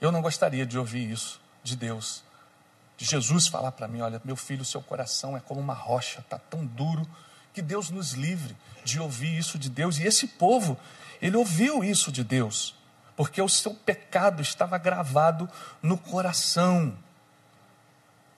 Eu 0.00 0.12
não 0.12 0.20
gostaria 0.20 0.66
de 0.66 0.78
ouvir 0.78 1.10
isso 1.10 1.40
de 1.62 1.76
Deus 1.76 2.24
de 2.96 3.04
Jesus 3.04 3.46
falar 3.46 3.72
para 3.72 3.88
mim: 3.88 4.00
olha, 4.00 4.20
meu 4.24 4.36
filho, 4.36 4.64
seu 4.64 4.80
coração 4.80 5.36
é 5.36 5.40
como 5.40 5.60
uma 5.60 5.74
rocha, 5.74 6.20
está 6.20 6.38
tão 6.38 6.64
duro, 6.64 7.06
que 7.52 7.62
Deus 7.62 7.90
nos 7.90 8.12
livre 8.12 8.56
de 8.84 9.00
ouvir 9.00 9.36
isso 9.36 9.58
de 9.58 9.68
Deus. 9.68 9.98
E 9.98 10.04
esse 10.04 10.26
povo, 10.26 10.78
ele 11.20 11.36
ouviu 11.36 11.82
isso 11.82 12.10
de 12.10 12.24
Deus, 12.24 12.74
porque 13.16 13.40
o 13.40 13.48
seu 13.48 13.74
pecado 13.74 14.42
estava 14.42 14.78
gravado 14.78 15.48
no 15.82 15.96
coração. 15.96 16.96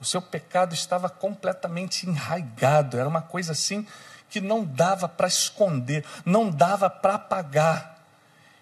O 0.01 0.05
seu 0.05 0.21
pecado 0.21 0.75
estava 0.75 1.09
completamente 1.09 2.07
enraigado, 2.07 2.99
era 2.99 3.09
uma 3.09 3.23
coisa 3.23 3.53
assim 3.53 3.87
que 4.29 4.41
não 4.41 4.65
dava 4.65 5.09
para 5.09 5.27
esconder, 5.27 6.05
não 6.25 6.51
dava 6.51 6.91
para 6.91 7.15
apagar. 7.15 7.97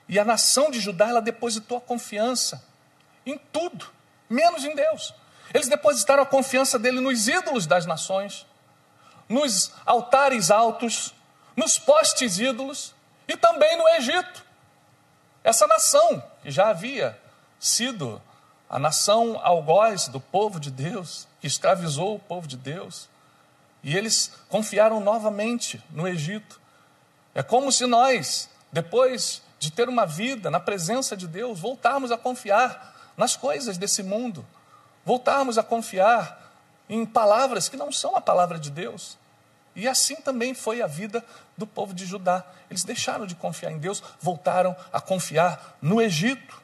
E 0.08 0.18
a 0.18 0.24
nação 0.24 0.70
de 0.70 0.80
Judá, 0.80 1.08
ela 1.08 1.22
depositou 1.22 1.78
a 1.78 1.80
confiança 1.80 2.62
em 3.24 3.38
tudo, 3.38 3.86
menos 4.28 4.64
em 4.64 4.74
Deus. 4.74 5.14
Eles 5.52 5.68
depositaram 5.68 6.22
a 6.22 6.26
confiança 6.26 6.78
dele 6.78 7.00
nos 7.00 7.26
ídolos 7.28 7.66
das 7.66 7.86
nações, 7.86 8.46
nos 9.28 9.72
altares 9.86 10.50
altos, 10.50 11.14
nos 11.56 11.78
postes 11.78 12.38
ídolos 12.38 12.94
e 13.26 13.36
também 13.36 13.76
no 13.76 13.88
Egito. 13.90 14.44
Essa 15.42 15.66
nação 15.66 16.22
que 16.42 16.50
já 16.50 16.68
havia 16.68 17.18
sido 17.58 18.20
a 18.74 18.78
nação 18.80 19.40
algoz 19.40 20.08
do 20.08 20.18
povo 20.18 20.58
de 20.58 20.68
Deus, 20.68 21.28
que 21.40 21.46
escravizou 21.46 22.16
o 22.16 22.18
povo 22.18 22.48
de 22.48 22.56
Deus, 22.56 23.08
e 23.84 23.96
eles 23.96 24.32
confiaram 24.48 24.98
novamente 24.98 25.80
no 25.90 26.08
Egito. 26.08 26.60
É 27.36 27.40
como 27.40 27.70
se 27.70 27.86
nós, 27.86 28.50
depois 28.72 29.42
de 29.60 29.70
ter 29.70 29.88
uma 29.88 30.04
vida 30.04 30.50
na 30.50 30.58
presença 30.58 31.16
de 31.16 31.28
Deus, 31.28 31.60
voltarmos 31.60 32.10
a 32.10 32.18
confiar 32.18 33.12
nas 33.16 33.36
coisas 33.36 33.78
desse 33.78 34.02
mundo, 34.02 34.44
voltarmos 35.04 35.56
a 35.56 35.62
confiar 35.62 36.52
em 36.88 37.06
palavras 37.06 37.68
que 37.68 37.76
não 37.76 37.92
são 37.92 38.16
a 38.16 38.20
palavra 38.20 38.58
de 38.58 38.72
Deus. 38.72 39.16
E 39.76 39.86
assim 39.86 40.16
também 40.16 40.52
foi 40.52 40.82
a 40.82 40.88
vida 40.88 41.24
do 41.56 41.64
povo 41.64 41.94
de 41.94 42.04
Judá. 42.04 42.44
Eles 42.68 42.82
deixaram 42.82 43.24
de 43.24 43.36
confiar 43.36 43.70
em 43.70 43.78
Deus, 43.78 44.02
voltaram 44.20 44.74
a 44.92 45.00
confiar 45.00 45.76
no 45.80 46.02
Egito. 46.02 46.63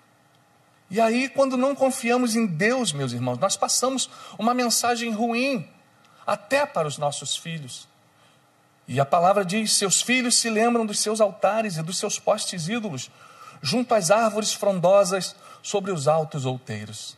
E 0.91 1.01
aí, 1.01 1.29
quando 1.29 1.57
não 1.57 1.75
confiamos 1.75 2.35
em 2.35 2.47
Deus, 2.47 2.93
meus 2.93 3.13
irmãos, 3.13 3.39
nós 3.39 3.57
passamos 3.57 4.11
uma 4.37 4.53
mensagem 4.53 5.13
ruim 5.13 5.69
até 6.27 6.67
para 6.67 6.89
os 6.89 6.99
nossos 6.99 7.37
filhos. 7.37 7.89
E 8.89 8.99
a 8.99 9.05
palavra 9.05 9.45
diz: 9.45 9.73
Seus 9.75 10.03
filhos 10.03 10.35
se 10.35 10.51
lembram 10.51 10.85
dos 10.85 10.99
seus 10.99 11.21
altares 11.21 11.77
e 11.77 11.83
dos 11.83 11.97
seus 11.97 12.19
postes 12.19 12.69
ídolos, 12.69 13.09
junto 13.63 13.95
às 13.95 14.11
árvores 14.11 14.53
frondosas 14.53 15.37
sobre 15.63 15.93
os 15.93 16.09
altos 16.09 16.45
outeiros. 16.45 17.17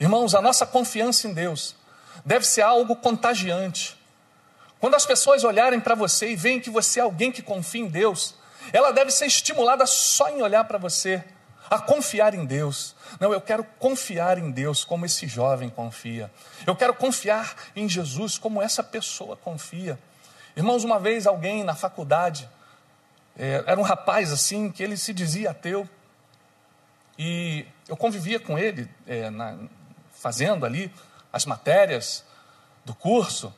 Irmãos, 0.00 0.34
a 0.34 0.42
nossa 0.42 0.66
confiança 0.66 1.28
em 1.28 1.32
Deus 1.32 1.76
deve 2.24 2.44
ser 2.44 2.62
algo 2.62 2.96
contagiante. 2.96 3.96
Quando 4.80 4.96
as 4.96 5.06
pessoas 5.06 5.44
olharem 5.44 5.78
para 5.78 5.94
você 5.94 6.32
e 6.32 6.36
veem 6.36 6.60
que 6.60 6.68
você 6.68 6.98
é 6.98 7.02
alguém 7.04 7.30
que 7.30 7.42
confia 7.42 7.80
em 7.80 7.88
Deus, 7.88 8.34
ela 8.72 8.90
deve 8.90 9.12
ser 9.12 9.26
estimulada 9.26 9.86
só 9.86 10.28
em 10.30 10.42
olhar 10.42 10.64
para 10.64 10.78
você, 10.78 11.24
a 11.70 11.78
confiar 11.78 12.34
em 12.34 12.44
Deus. 12.44 12.94
Não, 13.18 13.32
eu 13.32 13.40
quero 13.40 13.64
confiar 13.78 14.38
em 14.38 14.50
Deus 14.50 14.84
como 14.84 15.06
esse 15.06 15.26
jovem 15.26 15.68
confia. 15.70 16.30
Eu 16.66 16.76
quero 16.76 16.94
confiar 16.94 17.54
em 17.74 17.88
Jesus 17.88 18.38
como 18.38 18.60
essa 18.60 18.82
pessoa 18.82 19.36
confia. 19.36 19.98
Irmãos, 20.56 20.84
uma 20.84 20.98
vez 20.98 21.26
alguém 21.26 21.64
na 21.64 21.74
faculdade, 21.74 22.48
é, 23.36 23.64
era 23.66 23.80
um 23.80 23.82
rapaz 23.82 24.32
assim, 24.32 24.70
que 24.70 24.82
ele 24.82 24.96
se 24.96 25.12
dizia 25.12 25.50
ateu, 25.50 25.88
e 27.18 27.66
eu 27.88 27.96
convivia 27.96 28.40
com 28.40 28.58
ele 28.58 28.88
é, 29.06 29.30
na, 29.30 29.56
fazendo 30.12 30.66
ali 30.66 30.92
as 31.32 31.46
matérias 31.46 32.24
do 32.84 32.94
curso. 32.94 33.52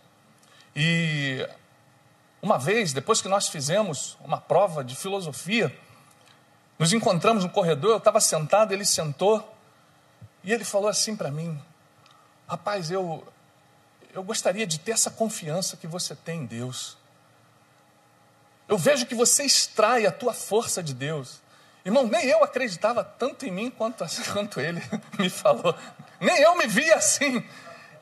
E 0.74 1.46
uma 2.42 2.58
vez, 2.58 2.92
depois 2.92 3.20
que 3.20 3.28
nós 3.28 3.48
fizemos 3.48 4.16
uma 4.20 4.40
prova 4.40 4.84
de 4.84 4.94
filosofia, 4.94 5.76
nos 6.78 6.92
encontramos 6.92 7.44
no 7.44 7.50
corredor, 7.50 7.92
eu 7.92 7.96
estava 7.98 8.20
sentado, 8.20 8.72
ele 8.72 8.84
sentou, 8.84 9.56
e 10.44 10.52
ele 10.52 10.64
falou 10.64 10.88
assim 10.88 11.16
para 11.16 11.30
mim: 11.30 11.60
Rapaz, 12.48 12.90
eu, 12.90 13.26
eu 14.12 14.22
gostaria 14.22 14.66
de 14.66 14.78
ter 14.78 14.92
essa 14.92 15.10
confiança 15.10 15.76
que 15.76 15.86
você 15.86 16.14
tem 16.14 16.40
em 16.40 16.46
Deus. 16.46 16.96
Eu 18.68 18.76
vejo 18.76 19.06
que 19.06 19.14
você 19.14 19.44
extrai 19.44 20.06
a 20.06 20.12
tua 20.12 20.32
força 20.32 20.82
de 20.82 20.92
Deus. 20.92 21.40
Irmão, 21.84 22.06
nem 22.06 22.26
eu 22.26 22.42
acreditava 22.42 23.04
tanto 23.04 23.46
em 23.46 23.50
mim 23.50 23.70
quanto, 23.70 24.04
quanto 24.32 24.60
ele 24.60 24.82
me 25.18 25.30
falou. 25.30 25.74
Nem 26.20 26.40
eu 26.40 26.56
me 26.56 26.66
via 26.66 26.96
assim. 26.96 27.44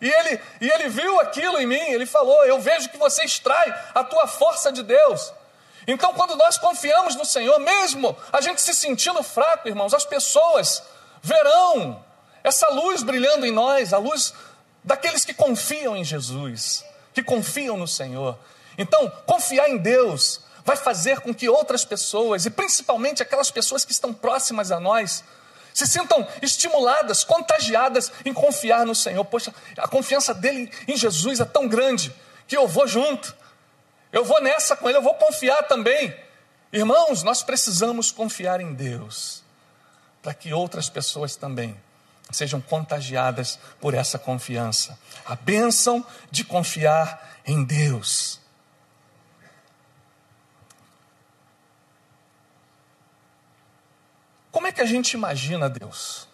E 0.01 0.09
ele, 0.09 0.41
e 0.61 0.69
ele 0.69 0.89
viu 0.89 1.21
aquilo 1.21 1.59
em 1.59 1.67
mim, 1.67 1.81
ele 1.81 2.07
falou: 2.07 2.45
Eu 2.45 2.61
vejo 2.61 2.89
que 2.91 2.99
você 2.99 3.25
extrai 3.25 3.73
a 3.95 4.03
tua 4.03 4.27
força 4.27 4.73
de 4.73 4.83
Deus. 4.83 5.33
Então, 5.87 6.14
quando 6.14 6.37
nós 6.37 6.57
confiamos 6.57 7.14
no 7.16 7.25
Senhor, 7.25 7.59
mesmo 7.59 8.16
a 8.33 8.40
gente 8.40 8.61
se 8.61 8.75
sentindo 8.75 9.23
fraco, 9.23 9.68
irmãos, 9.68 9.92
as 9.92 10.05
pessoas 10.05 10.83
verão 11.23 12.05
essa 12.42 12.68
luz 12.68 13.03
brilhando 13.03 13.47
em 13.47 13.53
nós, 13.53 13.92
a 13.92 13.99
luz 13.99 14.35
daqueles 14.83 15.25
que 15.25 15.33
confiam 15.33 15.97
em 15.97 16.05
Jesus, 16.05 16.85
que 17.12 17.23
confiam 17.23 17.77
no 17.77 17.88
Senhor. 17.88 18.38
Então, 18.77 19.11
confiar 19.27 19.68
em 19.70 19.79
Deus 19.79 20.40
vai 20.64 20.77
fazer 20.77 21.20
com 21.20 21.35
que 21.35 21.49
outras 21.49 21.85
pessoas, 21.85 22.47
e 22.47 22.51
principalmente 22.51 23.23
aquelas 23.23 23.51
pessoas 23.51 23.85
que 23.85 23.92
estão 23.92 24.12
próximas 24.12 24.73
a 24.73 24.81
nós, 24.81 25.25
se 25.73 25.87
sintam 25.87 26.27
estimuladas, 26.40 27.25
contagiadas 27.25 28.12
em 28.25 28.33
confiar 28.33 28.87
no 28.87 28.94
Senhor. 28.94 29.25
Poxa, 29.25 29.53
a 29.77 29.88
confiança 29.88 30.33
dele 30.33 30.70
em 30.87 30.97
Jesus 30.97 31.40
é 31.40 31.44
tão 31.44 31.66
grande 31.66 32.14
que 32.47 32.57
eu 32.57 32.68
vou 32.68 32.87
junto, 32.87 33.35
eu 34.14 34.24
vou 34.24 34.40
nessa 34.40 34.77
com 34.77 34.88
ele, 34.88 34.96
eu 34.96 35.03
vou 35.03 35.14
confiar 35.14 35.64
também. 35.64 36.16
Irmãos, 36.72 37.24
nós 37.24 37.42
precisamos 37.42 38.12
confiar 38.12 38.61
em 38.61 38.72
Deus, 38.72 39.42
para 40.22 40.33
que 40.33 40.53
outras 40.53 40.88
pessoas 40.88 41.35
também 41.35 41.77
sejam 42.31 42.61
contagiadas 42.61 43.59
por 43.81 43.92
essa 43.92 44.16
confiança. 44.16 44.96
A 45.27 45.35
bênção 45.35 46.07
de 46.31 46.44
confiar 46.44 47.40
em 47.44 47.64
Deus. 47.64 48.40
Como 54.53 54.68
é 54.68 54.72
que 54.72 54.81
a 54.81 54.87
gente 54.87 55.14
imagina 55.14 55.68
Deus? 55.68 56.29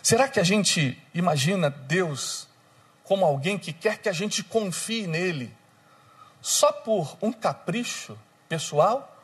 Será 0.00 0.28
que 0.28 0.38
a 0.38 0.44
gente 0.44 0.96
imagina 1.12 1.68
Deus 1.70 2.46
como 3.02 3.24
alguém 3.24 3.58
que 3.58 3.72
quer 3.72 3.98
que 3.98 4.08
a 4.08 4.12
gente 4.12 4.44
confie 4.44 5.08
nele 5.08 5.57
só 6.40 6.72
por 6.72 7.16
um 7.20 7.32
capricho 7.32 8.18
pessoal? 8.48 9.16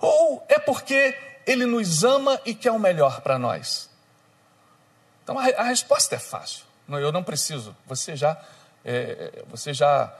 Ou 0.00 0.44
é 0.48 0.58
porque 0.58 1.16
ele 1.46 1.66
nos 1.66 2.04
ama 2.04 2.40
e 2.44 2.54
quer 2.54 2.72
o 2.72 2.78
melhor 2.78 3.20
para 3.20 3.38
nós? 3.38 3.90
Então 5.22 5.38
a, 5.38 5.44
a, 5.44 5.62
resposta 5.64 6.16
é 6.16 6.18
fácil. 6.18 6.64
Eu 6.88 7.12
não 7.12 7.22
preciso. 7.22 7.74
Você 7.86 8.14
já, 8.14 8.40
é, 8.84 9.42
você 9.48 9.72
já 9.72 10.12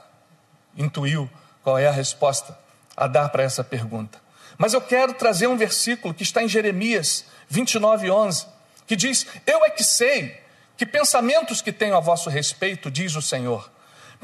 intuiu 0.75 1.29
qual 1.63 1.77
é 1.77 1.87
a 1.87 1.91
resposta 1.91 2.57
a 2.95 3.07
dar 3.07 3.29
para 3.29 3.43
essa 3.43 3.63
pergunta. 3.63 4.19
Mas 4.57 4.73
eu 4.73 4.81
quero 4.81 5.13
trazer 5.13 5.47
um 5.47 5.57
versículo 5.57 6.13
que 6.13 6.23
está 6.23 6.41
em 6.41 6.47
Jeremias 6.47 7.25
29, 7.49 8.09
11, 8.09 8.47
que 8.87 8.95
diz: 8.95 9.27
Eu 9.45 9.63
é 9.65 9.69
que 9.69 9.83
sei 9.83 10.41
que 10.77 10.85
pensamentos 10.85 11.61
que 11.61 11.71
tenho 11.71 11.95
a 11.95 11.99
vosso 11.99 12.29
respeito, 12.29 12.89
diz 12.91 13.15
o 13.15 13.21
Senhor, 13.21 13.69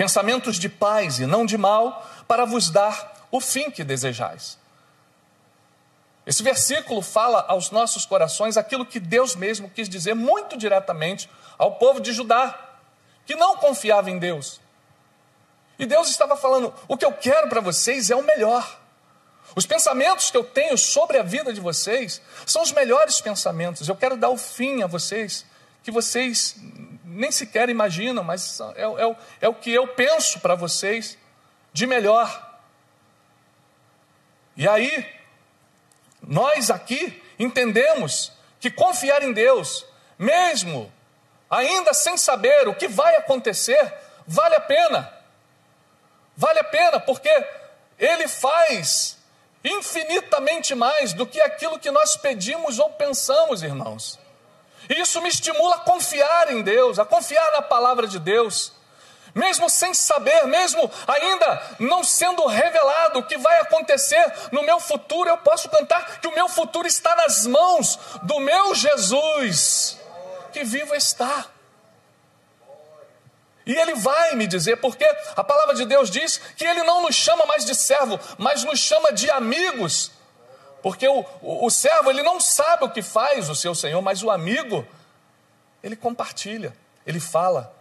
pensamentos 0.02 0.58
de 0.58 0.68
paz 0.68 1.20
e 1.20 1.28
não 1.28 1.46
de 1.46 1.60
mal, 1.60 2.10
para 2.28 2.44
vos 2.44 2.72
dar 2.72 3.28
o 3.30 3.40
fim 3.40 3.70
que 3.70 3.84
desejais. 3.84 4.58
Esse 6.26 6.42
versículo 6.42 7.04
fala 7.04 7.46
aos 7.48 7.70
nossos 7.70 8.04
corações 8.04 8.58
aquilo 8.58 8.84
que 8.84 9.00
Deus 9.00 9.36
mesmo 9.36 9.70
quis 9.70 9.88
dizer 9.88 10.16
muito 10.16 10.58
diretamente 10.58 11.30
ao 11.56 11.76
povo 11.76 12.00
de 12.00 12.14
Judá, 12.14 12.80
que 13.28 13.36
não 13.36 13.58
confiava 13.58 14.10
em 14.10 14.18
Deus. 14.18 14.60
E 15.78 15.86
Deus 15.86 16.10
estava 16.10 16.36
falando: 16.36 16.74
o 16.88 16.98
que 16.98 17.06
eu 17.06 17.14
quero 17.14 17.48
para 17.48 17.62
vocês 17.62 18.10
é 18.10 18.16
o 18.16 18.24
melhor. 18.24 18.80
Os 19.56 19.68
pensamentos 19.68 20.32
que 20.32 20.38
eu 20.38 20.44
tenho 20.44 20.80
sobre 20.80 21.20
a 21.20 21.24
vida 21.24 21.54
de 21.54 21.60
vocês 21.60 22.20
são 22.48 22.64
os 22.64 22.72
melhores 22.72 23.22
pensamentos. 23.22 23.88
Eu 23.88 23.96
quero 23.96 24.18
dar 24.18 24.30
o 24.30 24.38
fim 24.38 24.82
a 24.82 24.88
vocês, 24.88 25.46
que 25.84 25.92
vocês 25.92 26.56
nem 27.12 27.32
sequer 27.32 27.70
imaginam, 27.70 28.24
mas 28.24 28.60
é, 28.76 28.84
é, 28.84 29.16
é 29.42 29.50
o 29.50 29.54
que 29.54 29.72
eu 29.72 29.88
penso 29.88 30.40
para 30.40 30.56
vocês 30.56 31.18
de 31.74 31.86
melhor. 31.86 32.50
E 34.56 34.68
aí, 34.68 35.06
nós 36.22 36.70
aqui 36.70 37.22
entendemos 37.38 38.32
que 38.60 38.70
confiar 38.70 39.24
em 39.24 39.34
Deus, 39.34 39.86
mesmo 40.18 40.92
ainda 41.50 41.94
sem 41.94 42.16
saber 42.16 42.68
o 42.68 42.76
que 42.76 42.88
vai 42.88 43.16
acontecer, 43.16 43.94
vale 44.26 44.56
a 44.56 44.62
pena. 44.62 45.14
Vale 46.38 46.60
a 46.60 46.64
pena 46.64 47.00
porque 47.00 47.30
Ele 48.00 48.28
faz 48.28 49.18
infinitamente 49.64 50.74
mais 50.74 51.14
do 51.14 51.28
que 51.28 51.42
aquilo 51.42 51.78
que 51.78 51.92
nós 51.92 52.16
pedimos 52.16 52.80
ou 52.80 52.90
pensamos, 52.92 53.62
irmãos. 53.62 54.21
Isso 54.98 55.22
me 55.22 55.30
estimula 55.30 55.76
a 55.76 55.80
confiar 55.80 56.52
em 56.52 56.62
Deus, 56.62 57.00
a 57.00 57.06
confiar 57.06 57.52
na 57.54 57.62
palavra 57.62 58.08
de 58.08 58.20
Deus 58.20 58.74
mesmo 59.34 59.70
sem 59.70 59.94
saber, 59.94 60.46
mesmo 60.48 60.92
ainda 61.08 61.76
não 61.80 62.04
sendo 62.04 62.46
revelado 62.46 63.20
o 63.20 63.24
que 63.24 63.38
vai 63.38 63.60
acontecer 63.62 64.24
no 64.52 64.64
meu 64.64 64.80
futuro, 64.80 65.30
eu 65.30 65.38
posso 65.38 65.70
cantar 65.70 66.20
que 66.20 66.28
o 66.28 66.34
meu 66.34 66.50
futuro 66.50 66.88
está 66.88 67.16
nas 67.16 67.46
mãos 67.46 67.98
do 68.24 68.40
meu 68.40 68.76
Jesus, 68.76 69.98
que 70.52 70.64
vivo 70.64 70.94
está. 70.96 71.46
E 73.66 73.74
ele 73.74 73.94
vai 73.96 74.36
me 74.36 74.48
dizer, 74.48 74.78
porque 74.78 75.06
a 75.36 75.44
palavra 75.44 75.76
de 75.76 75.86
Deus 75.86 76.10
diz 76.10 76.38
que 76.58 76.66
ele 76.66 76.84
não 76.84 77.04
nos 77.04 77.16
chama 77.16 77.46
mais 77.46 77.64
de 77.64 77.76
servo, 77.76 78.20
mas 78.38 78.64
nos 78.64 78.80
chama 78.80 79.14
de 79.14 79.30
amigos. 79.30 80.12
Porque 80.82 81.08
o, 81.08 81.26
o, 81.42 81.66
o 81.66 81.70
servo, 81.70 82.10
ele 82.10 82.24
não 82.24 82.40
sabe 82.40 82.86
o 82.86 82.90
que 82.90 83.02
faz 83.02 83.50
o 83.50 83.56
seu 83.56 83.76
senhor, 83.76 84.02
mas 84.02 84.24
o 84.24 84.30
amigo, 84.30 84.86
ele 85.84 85.96
compartilha, 85.96 86.74
ele 87.06 87.20
fala, 87.20 87.76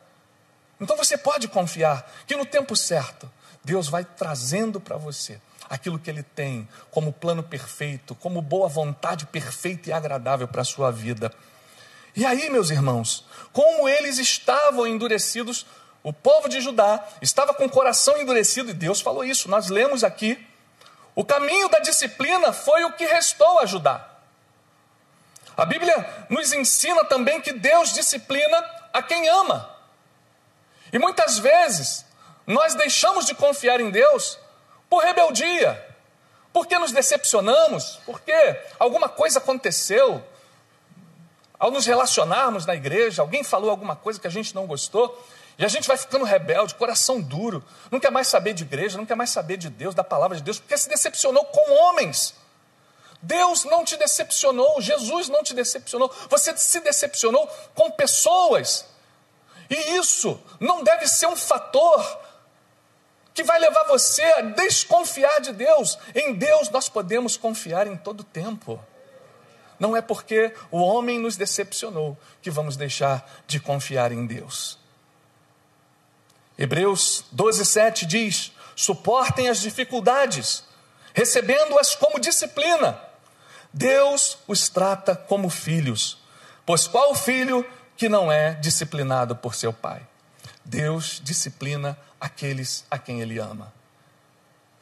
então 0.80 0.96
você 0.96 1.16
pode 1.16 1.48
confiar 1.48 2.10
que 2.26 2.36
no 2.36 2.46
tempo 2.46 2.74
certo, 2.74 3.30
Deus 3.62 3.88
vai 3.88 4.04
trazendo 4.04 4.80
para 4.80 4.96
você 4.96 5.40
aquilo 5.68 6.00
que 6.00 6.10
Ele 6.10 6.24
tem 6.24 6.68
como 6.90 7.12
plano 7.12 7.44
perfeito, 7.44 8.14
como 8.16 8.42
boa 8.42 8.68
vontade 8.68 9.24
perfeita 9.26 9.88
e 9.88 9.92
agradável 9.92 10.48
para 10.48 10.62
a 10.62 10.64
sua 10.64 10.90
vida. 10.90 11.32
E 12.16 12.26
aí, 12.26 12.50
meus 12.50 12.70
irmãos, 12.70 13.24
como 13.52 13.88
eles 13.88 14.18
estavam 14.18 14.84
endurecidos, 14.84 15.64
o 16.02 16.12
povo 16.12 16.48
de 16.48 16.60
Judá 16.60 17.06
estava 17.22 17.54
com 17.54 17.66
o 17.66 17.70
coração 17.70 18.18
endurecido, 18.18 18.70
e 18.70 18.74
Deus 18.74 19.00
falou 19.00 19.22
isso, 19.22 19.48
nós 19.48 19.68
lemos 19.68 20.02
aqui. 20.02 20.44
O 21.14 21.24
caminho 21.24 21.68
da 21.68 21.78
disciplina 21.80 22.52
foi 22.52 22.84
o 22.84 22.92
que 22.92 23.04
restou 23.06 23.58
a 23.58 23.66
Judá. 23.66 24.06
A 25.56 25.64
Bíblia 25.64 26.26
nos 26.28 26.52
ensina 26.52 27.04
também 27.04 27.40
que 27.40 27.52
Deus 27.52 27.92
disciplina 27.92 28.64
a 28.92 29.02
quem 29.02 29.28
ama. 29.28 29.68
E 30.92 30.98
muitas 30.98 31.38
vezes 31.38 32.06
nós 32.46 32.74
deixamos 32.74 33.26
de 33.26 33.34
confiar 33.34 33.80
em 33.80 33.90
Deus 33.90 34.38
por 34.88 35.04
rebeldia, 35.04 35.86
porque 36.52 36.78
nos 36.78 36.92
decepcionamos, 36.92 38.00
porque 38.04 38.32
alguma 38.78 39.08
coisa 39.08 39.38
aconteceu. 39.38 40.24
Ao 41.58 41.70
nos 41.70 41.84
relacionarmos 41.84 42.64
na 42.64 42.74
igreja, 42.74 43.20
alguém 43.20 43.44
falou 43.44 43.70
alguma 43.70 43.94
coisa 43.94 44.18
que 44.18 44.26
a 44.26 44.30
gente 44.30 44.54
não 44.54 44.66
gostou, 44.66 45.22
e 45.60 45.64
a 45.64 45.68
gente 45.68 45.86
vai 45.86 45.98
ficando 45.98 46.24
rebelde, 46.24 46.74
coração 46.74 47.20
duro, 47.20 47.62
não 47.90 48.00
quer 48.00 48.10
mais 48.10 48.28
saber 48.28 48.54
de 48.54 48.62
igreja, 48.62 48.96
não 48.96 49.04
quer 49.04 49.14
mais 49.14 49.28
saber 49.28 49.58
de 49.58 49.68
Deus, 49.68 49.94
da 49.94 50.02
palavra 50.02 50.34
de 50.34 50.42
Deus, 50.42 50.58
porque 50.58 50.74
se 50.78 50.88
decepcionou 50.88 51.44
com 51.44 51.72
homens. 51.82 52.34
Deus 53.20 53.64
não 53.64 53.84
te 53.84 53.94
decepcionou, 53.98 54.80
Jesus 54.80 55.28
não 55.28 55.42
te 55.42 55.52
decepcionou, 55.52 56.10
você 56.30 56.56
se 56.56 56.80
decepcionou 56.80 57.46
com 57.74 57.90
pessoas 57.90 58.86
e 59.68 59.98
isso 59.98 60.40
não 60.58 60.82
deve 60.82 61.06
ser 61.06 61.26
um 61.26 61.36
fator 61.36 62.20
que 63.34 63.44
vai 63.44 63.58
levar 63.58 63.84
você 63.84 64.22
a 64.22 64.40
desconfiar 64.40 65.42
de 65.42 65.52
Deus. 65.52 65.98
Em 66.14 66.32
Deus 66.32 66.70
nós 66.70 66.88
podemos 66.88 67.36
confiar 67.36 67.86
em 67.86 67.98
todo 67.98 68.24
tempo. 68.24 68.82
Não 69.78 69.94
é 69.94 70.00
porque 70.00 70.54
o 70.70 70.78
homem 70.78 71.18
nos 71.18 71.36
decepcionou 71.36 72.16
que 72.40 72.50
vamos 72.50 72.78
deixar 72.78 73.30
de 73.46 73.60
confiar 73.60 74.10
em 74.10 74.24
Deus. 74.24 74.79
Hebreus 76.60 77.24
12:7 77.34 78.04
diz: 78.04 78.52
"Suportem 78.76 79.48
as 79.48 79.60
dificuldades, 79.60 80.62
recebendo-as 81.14 81.94
como 81.94 82.20
disciplina. 82.20 83.00
Deus 83.72 84.36
os 84.46 84.68
trata 84.68 85.16
como 85.16 85.48
filhos, 85.48 86.18
pois 86.66 86.86
qual 86.86 87.14
filho 87.14 87.64
que 87.96 88.10
não 88.10 88.30
é 88.30 88.52
disciplinado 88.56 89.34
por 89.34 89.54
seu 89.54 89.72
pai. 89.72 90.06
Deus 90.62 91.18
disciplina 91.24 91.98
aqueles 92.20 92.84
a 92.90 92.98
quem 92.98 93.22
Ele 93.22 93.38
ama. 93.38 93.72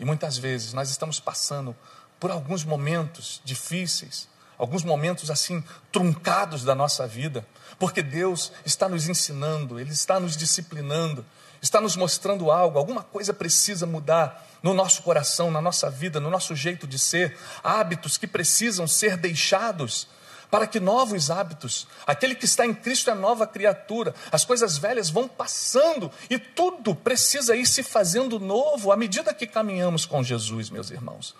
E 0.00 0.04
muitas 0.04 0.36
vezes 0.36 0.72
nós 0.72 0.90
estamos 0.90 1.20
passando 1.20 1.76
por 2.18 2.32
alguns 2.32 2.64
momentos 2.64 3.40
difíceis, 3.44 4.28
alguns 4.56 4.82
momentos 4.82 5.30
assim 5.30 5.62
truncados 5.92 6.64
da 6.64 6.74
nossa 6.74 7.06
vida, 7.06 7.46
porque 7.78 8.02
Deus 8.02 8.50
está 8.66 8.88
nos 8.88 9.08
ensinando, 9.08 9.78
Ele 9.78 9.92
está 9.92 10.18
nos 10.18 10.36
disciplinando, 10.36 11.24
está 11.60 11.80
nos 11.80 11.96
mostrando 11.96 12.50
algo, 12.50 12.78
alguma 12.78 13.02
coisa 13.02 13.32
precisa 13.32 13.86
mudar 13.86 14.46
no 14.62 14.74
nosso 14.74 15.02
coração, 15.02 15.50
na 15.50 15.60
nossa 15.60 15.90
vida, 15.90 16.20
no 16.20 16.30
nosso 16.30 16.54
jeito 16.54 16.86
de 16.86 16.98
ser, 16.98 17.36
hábitos 17.62 18.16
que 18.16 18.26
precisam 18.26 18.86
ser 18.86 19.16
deixados 19.16 20.08
para 20.50 20.66
que 20.66 20.80
novos 20.80 21.30
hábitos, 21.30 21.86
aquele 22.06 22.34
que 22.34 22.46
está 22.46 22.64
em 22.64 22.72
Cristo 22.72 23.10
é 23.10 23.14
nova 23.14 23.46
criatura, 23.46 24.14
as 24.32 24.44
coisas 24.44 24.78
velhas 24.78 25.10
vão 25.10 25.28
passando 25.28 26.10
e 26.30 26.38
tudo 26.38 26.94
precisa 26.94 27.54
ir 27.54 27.66
se 27.66 27.82
fazendo 27.82 28.40
novo 28.40 28.90
à 28.90 28.96
medida 28.96 29.34
que 29.34 29.46
caminhamos 29.46 30.06
com 30.06 30.22
Jesus, 30.22 30.70
meus 30.70 30.90
irmãos. 30.90 31.34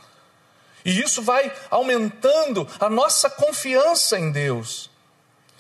E 0.85 1.01
isso 1.01 1.23
vai 1.23 1.53
aumentando 1.71 2.69
a 2.79 2.89
nossa 2.89 3.29
confiança 3.29 4.19
em 4.19 4.31
Deus. 4.31 4.91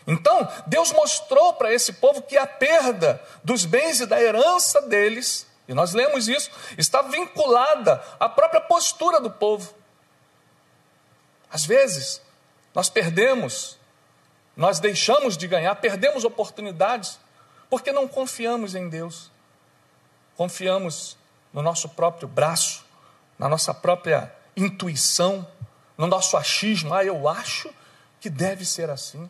Então, 0.09 0.51
Deus 0.66 0.90
mostrou 0.90 1.53
para 1.53 1.71
esse 1.71 1.92
povo 1.92 2.23
que 2.23 2.38
a 2.38 2.47
perda 2.47 3.23
dos 3.44 3.66
bens 3.66 4.01
e 4.01 4.07
da 4.07 4.18
herança 4.18 4.81
deles, 4.81 5.47
e 5.68 5.75
nós 5.75 5.92
lemos 5.92 6.29
isso, 6.29 6.51
está 6.79 7.03
vinculada 7.03 8.03
à 8.18 8.27
própria 8.27 8.62
postura 8.62 9.21
do 9.21 9.31
povo. 9.31 9.75
Às 11.51 11.66
vezes, 11.66 12.23
nós 12.75 12.88
perdemos, 12.88 13.77
nós 14.57 14.81
deixamos 14.81 15.37
de 15.37 15.47
ganhar, 15.47 15.75
perdemos 15.75 16.25
oportunidades, 16.25 17.21
porque 17.68 17.92
não 17.92 18.09
confiamos 18.09 18.75
em 18.75 18.88
Deus. 18.88 19.31
Confiamos 20.38 21.18
no 21.53 21.61
nosso 21.61 21.87
próprio 21.87 22.27
braço, 22.27 22.83
na 23.38 23.47
nossa 23.47 23.75
própria 23.75 24.35
intuição, 24.57 25.47
no 25.99 26.07
nosso 26.07 26.35
achismo. 26.35 26.94
Ah, 26.94 27.05
eu 27.05 27.29
acho 27.29 27.68
que 28.23 28.31
deve 28.31 28.64
ser 28.64 28.88
assim. 28.88 29.29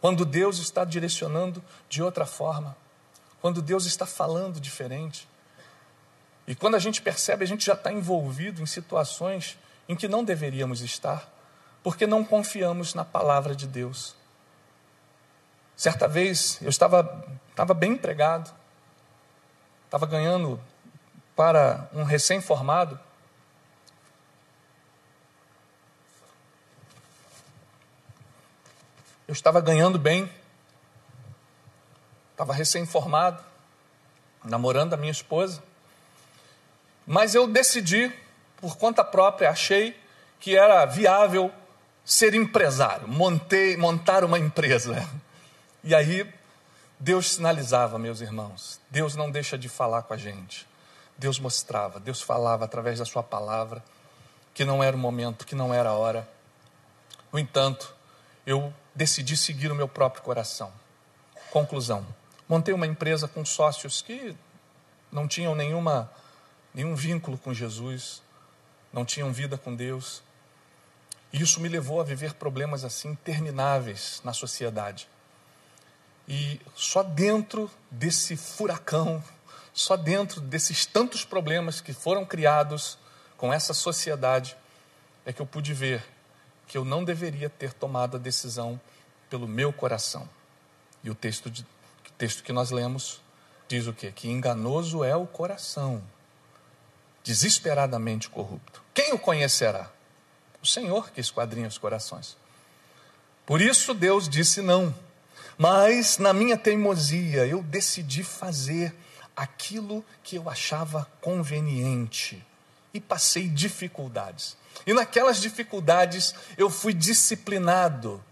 Quando 0.00 0.24
Deus 0.24 0.58
está 0.58 0.84
direcionando 0.84 1.62
de 1.88 2.02
outra 2.02 2.26
forma, 2.26 2.76
quando 3.40 3.62
Deus 3.62 3.84
está 3.84 4.06
falando 4.06 4.60
diferente. 4.60 5.28
E 6.46 6.54
quando 6.54 6.76
a 6.76 6.78
gente 6.78 7.02
percebe, 7.02 7.44
a 7.44 7.46
gente 7.46 7.66
já 7.66 7.74
está 7.74 7.92
envolvido 7.92 8.62
em 8.62 8.66
situações 8.66 9.58
em 9.88 9.94
que 9.94 10.08
não 10.08 10.24
deveríamos 10.24 10.80
estar 10.80 11.28
porque 11.82 12.06
não 12.06 12.24
confiamos 12.24 12.94
na 12.94 13.04
palavra 13.04 13.54
de 13.54 13.66
Deus. 13.66 14.14
Certa 15.76 16.08
vez 16.08 16.58
eu 16.60 16.68
estava, 16.68 17.26
estava 17.50 17.72
bem 17.72 17.92
empregado, 17.92 18.52
estava 19.84 20.04
ganhando 20.06 20.60
para 21.36 21.88
um 21.94 22.02
recém-formado. 22.02 22.98
Eu 29.28 29.32
estava 29.32 29.60
ganhando 29.60 29.98
bem, 29.98 30.32
estava 32.32 32.54
recém-formado, 32.54 33.44
namorando 34.42 34.94
a 34.94 34.96
minha 34.96 35.12
esposa, 35.12 35.62
mas 37.06 37.34
eu 37.34 37.46
decidi, 37.46 38.10
por 38.56 38.78
conta 38.78 39.04
própria, 39.04 39.50
achei 39.50 39.94
que 40.40 40.56
era 40.56 40.86
viável 40.86 41.52
ser 42.02 42.32
empresário, 42.32 43.06
montei, 43.06 43.76
montar 43.76 44.24
uma 44.24 44.38
empresa. 44.38 45.06
E 45.84 45.94
aí 45.94 46.26
Deus 46.98 47.34
sinalizava, 47.34 47.98
meus 47.98 48.22
irmãos, 48.22 48.80
Deus 48.90 49.14
não 49.14 49.30
deixa 49.30 49.58
de 49.58 49.68
falar 49.68 50.04
com 50.04 50.14
a 50.14 50.16
gente. 50.16 50.66
Deus 51.18 51.38
mostrava, 51.38 52.00
Deus 52.00 52.22
falava 52.22 52.64
através 52.64 52.98
da 52.98 53.04
Sua 53.04 53.22
palavra 53.22 53.84
que 54.54 54.64
não 54.64 54.82
era 54.82 54.96
o 54.96 54.98
momento, 54.98 55.46
que 55.46 55.54
não 55.54 55.72
era 55.74 55.90
a 55.90 55.92
hora. 55.92 56.26
No 57.30 57.38
entanto, 57.38 57.94
eu 58.46 58.72
decidi 58.98 59.36
seguir 59.36 59.70
o 59.70 59.76
meu 59.76 59.86
próprio 59.86 60.24
coração. 60.24 60.72
Conclusão: 61.52 62.04
montei 62.48 62.74
uma 62.74 62.86
empresa 62.86 63.28
com 63.28 63.44
sócios 63.44 64.02
que 64.02 64.36
não 65.10 65.28
tinham 65.28 65.54
nenhuma, 65.54 66.10
nenhum 66.74 66.96
vínculo 66.96 67.38
com 67.38 67.54
Jesus, 67.54 68.20
não 68.92 69.04
tinham 69.04 69.32
vida 69.32 69.56
com 69.56 69.74
Deus. 69.74 70.20
E 71.32 71.40
isso 71.40 71.60
me 71.60 71.68
levou 71.68 72.00
a 72.00 72.04
viver 72.04 72.34
problemas 72.34 72.84
assim 72.84 73.10
intermináveis 73.10 74.20
na 74.24 74.32
sociedade. 74.32 75.08
E 76.26 76.60
só 76.74 77.02
dentro 77.02 77.70
desse 77.90 78.36
furacão, 78.36 79.22
só 79.72 79.96
dentro 79.96 80.40
desses 80.40 80.84
tantos 80.84 81.24
problemas 81.24 81.80
que 81.80 81.92
foram 81.92 82.24
criados 82.26 82.98
com 83.36 83.52
essa 83.52 83.72
sociedade, 83.72 84.56
é 85.24 85.32
que 85.32 85.40
eu 85.40 85.46
pude 85.46 85.72
ver 85.72 86.02
que 86.68 86.76
eu 86.76 86.84
não 86.84 87.02
deveria 87.02 87.48
ter 87.48 87.72
tomado 87.72 88.16
a 88.16 88.20
decisão 88.20 88.78
pelo 89.30 89.48
meu 89.48 89.72
coração. 89.72 90.28
E 91.02 91.10
o 91.10 91.14
texto, 91.14 91.50
de, 91.50 91.66
texto 92.18 92.42
que 92.42 92.52
nós 92.52 92.70
lemos 92.70 93.20
diz 93.66 93.86
o 93.86 93.92
quê? 93.92 94.12
Que 94.14 94.28
enganoso 94.28 95.02
é 95.02 95.16
o 95.16 95.26
coração, 95.26 96.02
desesperadamente 97.24 98.28
corrupto. 98.28 98.82
Quem 98.94 99.12
o 99.12 99.18
conhecerá? 99.18 99.90
O 100.62 100.66
Senhor 100.66 101.10
que 101.10 101.20
esquadrinha 101.20 101.68
os 101.68 101.78
corações. 101.78 102.36
Por 103.46 103.60
isso 103.60 103.94
Deus 103.94 104.28
disse 104.28 104.60
não. 104.60 104.94
Mas 105.56 106.18
na 106.18 106.32
minha 106.32 106.56
teimosia 106.56 107.46
eu 107.46 107.62
decidi 107.62 108.22
fazer 108.22 108.94
aquilo 109.36 110.04
que 110.22 110.36
eu 110.36 110.48
achava 110.48 111.06
conveniente 111.20 112.44
e 112.98 113.00
passei 113.00 113.48
dificuldades. 113.48 114.56
E 114.84 114.92
naquelas 114.92 115.40
dificuldades 115.40 116.34
eu 116.56 116.68
fui 116.68 116.92
disciplinado. 116.92 118.22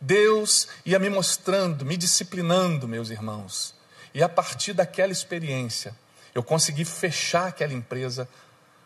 Deus 0.00 0.68
ia 0.86 0.98
me 0.98 1.10
mostrando, 1.10 1.84
me 1.84 1.96
disciplinando, 1.96 2.88
meus 2.88 3.10
irmãos. 3.10 3.74
E 4.14 4.22
a 4.22 4.28
partir 4.28 4.72
daquela 4.72 5.12
experiência, 5.12 5.94
eu 6.34 6.42
consegui 6.42 6.84
fechar 6.84 7.48
aquela 7.48 7.74
empresa, 7.74 8.28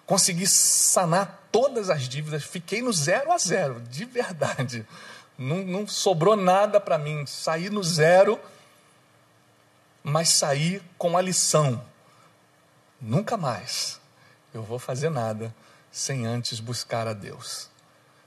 consegui 0.07 0.47
sanar 0.47 1.49
todas 1.53 1.91
as 1.91 2.09
dívidas, 2.09 2.43
fiquei 2.43 2.83
no 2.83 2.93
zero 2.93 3.31
a 3.31 3.39
zero, 3.39 3.81
de 3.83 4.05
verdade. 4.07 4.87
Não, 5.37 5.59
não 5.59 5.87
sobrou 5.87 6.35
nada 6.35 6.81
para 6.81 6.99
mim, 6.99 7.27
saí 7.27 7.69
no 7.69 7.83
zero, 7.83 8.41
mas 10.03 10.31
saí 10.31 10.83
com 10.97 11.17
a 11.17 11.21
lição: 11.21 11.83
nunca 13.01 13.37
mais 13.37 14.03
eu 14.55 14.63
vou 14.63 14.79
fazer 14.79 15.11
nada 15.11 15.55
sem 15.91 16.25
antes 16.25 16.61
buscar 16.61 17.07
a 17.07 17.13
Deus, 17.13 17.69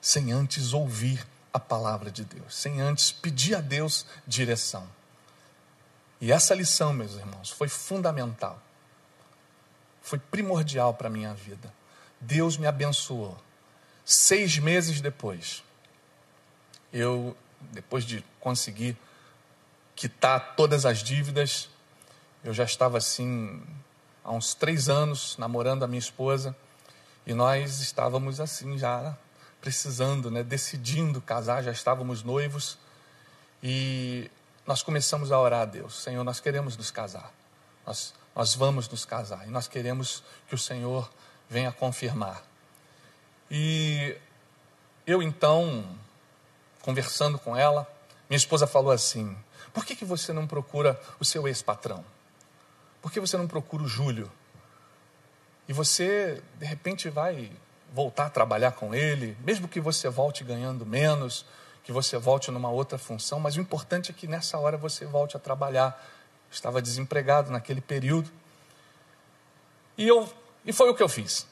sem 0.02 0.32
antes 0.32 0.74
ouvir 0.74 1.26
a 1.54 1.60
palavra 1.60 2.12
de 2.12 2.24
Deus, 2.24 2.56
sem 2.56 2.82
antes 2.82 3.12
pedir 3.12 3.56
a 3.56 3.62
Deus 3.62 4.06
direção. 4.28 4.88
E 6.20 6.32
essa 6.32 6.54
lição, 6.54 6.94
meus 6.94 7.16
irmãos, 7.16 7.50
foi 7.50 7.70
fundamental, 7.70 8.62
foi 10.02 10.20
primordial 10.20 10.94
para 10.94 11.08
a 11.08 11.12
minha 11.12 11.34
vida. 11.34 11.74
Deus 12.20 12.58
me 12.58 12.68
abençoou. 12.68 13.38
Seis 14.06 14.58
meses 14.58 15.02
depois, 15.02 15.63
eu, 16.92 17.36
depois 17.72 18.04
de 18.04 18.24
conseguir 18.40 18.98
quitar 19.96 20.56
todas 20.56 20.86
as 20.86 21.00
dívidas, 21.00 21.70
eu 22.44 22.54
já 22.54 22.63
estava 22.63 22.98
assim, 22.98 23.62
há 24.28 24.32
uns 24.34 24.54
três 24.54 24.90
anos, 24.90 25.38
namorando 25.38 25.84
a 25.84 25.88
minha 25.88 26.00
esposa, 26.00 26.54
e 27.26 27.34
nós 27.34 27.80
estávamos 27.80 28.42
assim, 28.42 28.78
já 28.78 29.18
precisando, 29.62 30.30
né, 30.30 30.44
decidindo 30.44 31.22
casar, 31.22 31.63
já 31.63 31.72
estávamos 31.72 32.24
noivos, 32.24 32.78
e 33.63 34.30
nós 34.66 34.84
começamos 34.84 35.32
a 35.32 35.40
orar 35.40 35.62
a 35.62 35.66
Deus: 35.66 36.04
Senhor, 36.04 36.24
nós 36.26 36.42
queremos 36.42 36.76
nos 36.76 36.92
casar, 36.92 37.32
nós, 37.86 38.13
nós 38.36 38.54
vamos 38.54 38.90
nos 38.90 39.06
casar, 39.06 39.48
e 39.48 39.50
nós 39.50 39.68
queremos 39.68 40.22
que 40.50 40.56
o 40.56 40.58
Senhor 40.58 41.10
venha 41.50 41.72
confirmar. 41.72 42.44
E 43.50 44.18
eu 45.06 45.24
então 45.24 45.86
conversando 46.82 47.40
com 47.40 47.56
ela, 47.56 47.88
minha 48.30 48.38
esposa 48.38 48.68
falou 48.68 48.92
assim: 48.92 49.38
por 49.74 49.86
que, 49.86 49.96
que 49.96 50.04
você 50.04 50.34
não 50.34 50.46
procura 50.46 51.00
o 51.18 51.24
seu 51.24 51.48
ex-patrão? 51.48 52.04
Por 53.08 53.13
que 53.13 53.22
você 53.22 53.38
não 53.38 53.48
procura 53.48 53.84
o 53.84 53.88
Júlio? 53.88 54.30
E 55.65 55.72
você, 55.72 56.43
de 56.60 56.65
repente, 56.65 57.10
vai 57.10 57.50
voltar 57.93 58.26
a 58.26 58.30
trabalhar 58.30 58.74
com 58.74 58.93
ele, 58.93 59.38
mesmo 59.46 59.65
que 59.65 59.80
você 59.80 60.10
volte 60.10 60.43
ganhando 60.43 60.86
menos, 60.86 61.46
que 61.86 61.93
você 61.93 62.17
volte 62.17 62.52
numa 62.52 62.70
outra 62.70 62.98
função, 62.98 63.39
mas 63.39 63.56
o 63.56 63.62
importante 63.62 64.12
é 64.12 64.13
que 64.13 64.28
nessa 64.28 64.58
hora 64.58 64.76
você 64.76 65.06
volte 65.06 65.38
a 65.38 65.39
trabalhar. 65.39 65.98
estava 66.52 66.82
desempregado 66.82 67.50
naquele 67.50 67.80
período. 67.80 68.30
E, 69.98 70.06
eu, 70.06 70.30
e 70.65 70.74
foi 70.74 70.89
o 70.89 70.93
que 70.93 71.02
eu 71.02 71.08
fiz. 71.08 71.48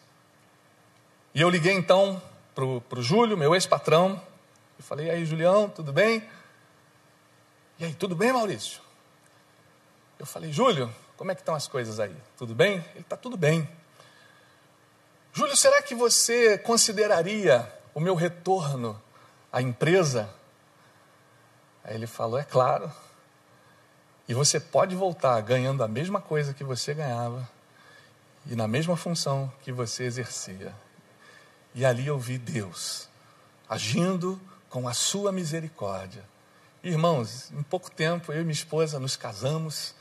E 1.34 1.40
eu 1.40 1.50
liguei 1.50 1.72
então 1.72 2.22
para 2.54 2.66
o 3.00 3.02
Júlio, 3.02 3.38
meu 3.38 3.56
ex-patrão, 3.56 4.22
eu 4.78 4.84
falei, 4.84 5.08
e 5.08 5.10
aí, 5.10 5.26
Julião, 5.26 5.70
tudo 5.70 5.94
bem? 5.94 6.22
E 7.80 7.86
aí, 7.86 7.94
tudo 7.94 8.14
bem, 8.14 8.34
Maurício? 8.34 8.82
Eu 10.20 10.26
falei, 10.26 10.52
Júlio, 10.52 10.94
como 11.18 11.32
é 11.32 11.36
que 11.36 11.42
estão 11.42 11.56
as 11.56 11.68
coisas 11.68 12.00
aí? 12.00 12.16
Tudo 12.38 12.54
bem? 12.54 12.84
Ele 12.94 13.02
está 13.02 13.16
tudo 13.16 13.38
bem. 13.38 13.70
Júlio, 15.34 15.56
será 15.56 15.82
que 15.82 15.94
você 15.94 16.58
consideraria 16.58 17.72
o 17.94 18.00
meu 18.00 18.16
retorno 18.16 19.02
à 19.52 19.62
empresa? 19.62 20.30
Aí 21.84 21.96
ele 21.96 22.08
falou, 22.08 22.40
é 22.40 22.44
claro. 22.44 22.92
E 24.28 24.34
você 24.34 24.60
pode 24.60 24.96
voltar 24.96 25.40
ganhando 25.42 25.84
a 25.84 25.88
mesma 25.88 26.20
coisa 26.20 26.54
que 26.54 26.64
você 26.64 26.94
ganhava 26.94 27.48
e 28.46 28.56
na 28.56 28.68
mesma 28.68 28.96
função 28.96 29.52
que 29.62 29.72
você 29.72 30.04
exercia. 30.04 30.74
E 31.74 31.86
ali 31.86 32.08
eu 32.08 32.18
vi 32.18 32.38
Deus 32.38 33.08
agindo 33.68 34.40
com 34.70 34.88
a 34.88 34.94
sua 34.94 35.32
misericórdia. 35.32 36.24
Irmãos, 36.84 37.52
em 37.52 37.64
pouco 37.64 37.90
tempo 37.90 38.32
eu 38.32 38.42
e 38.42 38.44
minha 38.44 38.54
esposa 38.54 39.00
nos 39.00 39.16
casamos, 39.16 39.96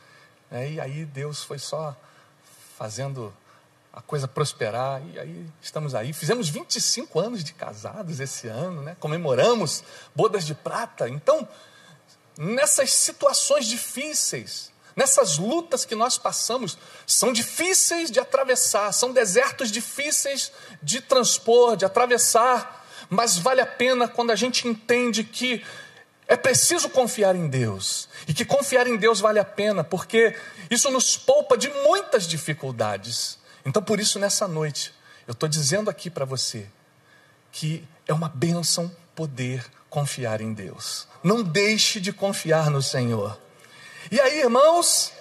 né, 0.55 0.71
e 0.71 0.81
aí 0.81 1.05
Deus 1.05 1.43
foi 1.43 1.59
só 1.59 1.97
fazendo 2.79 3.35
a 3.93 4.01
coisa 4.01 4.29
prosperar, 4.29 5.03
e 5.13 5.19
aí 5.19 5.47
estamos 5.61 5.97
aí. 5.97 6.13
Fizemos 6.13 6.49
25 6.49 7.19
anos 7.19 7.43
de 7.43 7.53
casados 7.53 8.21
esse 8.21 8.47
ano, 8.47 8.81
né, 8.81 8.97
comemoramos 9.01 9.83
bodas 10.15 10.47
de 10.47 10.55
prata. 10.55 11.09
Então, 11.09 11.49
nessas 12.39 12.93
situações 12.93 13.67
difíceis, 13.67 14.71
nessas 14.95 15.39
lutas 15.39 15.85
que 15.85 15.97
nós 15.97 16.19
passamos, 16.19 16.79
são 17.05 17.33
difíceis 17.33 18.09
de 18.09 18.21
atravessar, 18.21 18.93
são 18.93 19.13
desertos 19.13 19.73
difíceis 19.73 20.53
de 20.81 21.01
transpor, 21.01 21.77
de 21.77 21.85
atravessar 21.85 22.85
mas 23.11 23.37
vale 23.39 23.61
a 23.61 23.67
pena 23.67 24.09
quando 24.09 24.31
a 24.31 24.37
gente 24.37 24.67
entende 24.67 25.25
que 25.25 25.65
é 26.27 26.37
preciso 26.37 26.89
confiar 26.89 27.37
em 27.37 27.47
Deus 27.49 28.09
e 28.27 28.33
que 28.33 28.45
confiar 28.45 28.87
em 28.87 28.97
Deus 28.97 29.21
vale 29.21 29.39
a 29.39 29.45
pena, 29.45 29.85
porque 29.85 30.37
isso 30.71 30.91
nos 30.91 31.17
poupa 31.17 31.57
de 31.57 31.69
muitas 31.69 32.27
dificuldades. 32.27 33.39
Então, 33.65 33.83
por 33.83 34.01
isso, 34.01 34.19
nessa 34.19 34.49
noite, 34.49 34.95
eu 35.27 35.33
estou 35.33 35.49
dizendo 35.49 35.91
aqui 35.91 36.09
para 36.09 36.25
você 36.25 36.67
que 37.53 37.87
é 38.07 38.13
uma 38.13 38.29
bênção 38.29 38.95
poder 39.15 39.65
confiar 39.89 40.41
em 40.41 40.53
Deus. 40.53 41.07
Não 41.23 41.43
deixe 41.43 42.01
de 42.01 42.13
confiar 42.13 42.71
no 42.71 42.83
Senhor. 42.83 43.39
E 44.11 44.21
aí, 44.21 44.41
irmãos, 44.41 45.13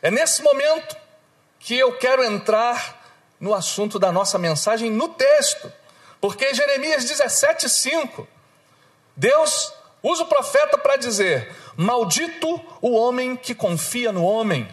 é 0.00 0.10
nesse 0.10 0.42
momento 0.42 0.96
que 1.58 1.76
eu 1.76 1.96
quero 1.98 2.24
entrar 2.24 3.00
no 3.38 3.52
assunto 3.52 3.98
da 3.98 4.10
nossa 4.10 4.38
mensagem 4.38 4.90
no 4.90 5.08
texto. 5.08 5.70
Porque 6.20 6.54
Jeremias 6.54 7.04
17,5, 7.04 8.26
Deus 9.16 9.72
usa 10.02 10.24
o 10.24 10.26
profeta 10.26 10.76
para 10.76 10.96
dizer: 10.96 11.54
Maldito 11.76 12.60
o 12.80 12.92
homem 12.92 13.36
que 13.36 13.54
confia 13.54 14.12
no 14.12 14.24
homem. 14.24 14.68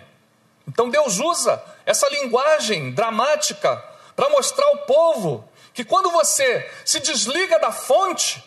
Então 0.67 0.89
Deus 0.89 1.19
usa 1.19 1.63
essa 1.85 2.07
linguagem 2.09 2.91
dramática 2.91 3.83
para 4.15 4.29
mostrar 4.29 4.67
ao 4.67 4.79
povo 4.79 5.47
que 5.73 5.83
quando 5.83 6.11
você 6.11 6.69
se 6.85 6.99
desliga 6.99 7.57
da 7.59 7.71
fonte 7.71 8.43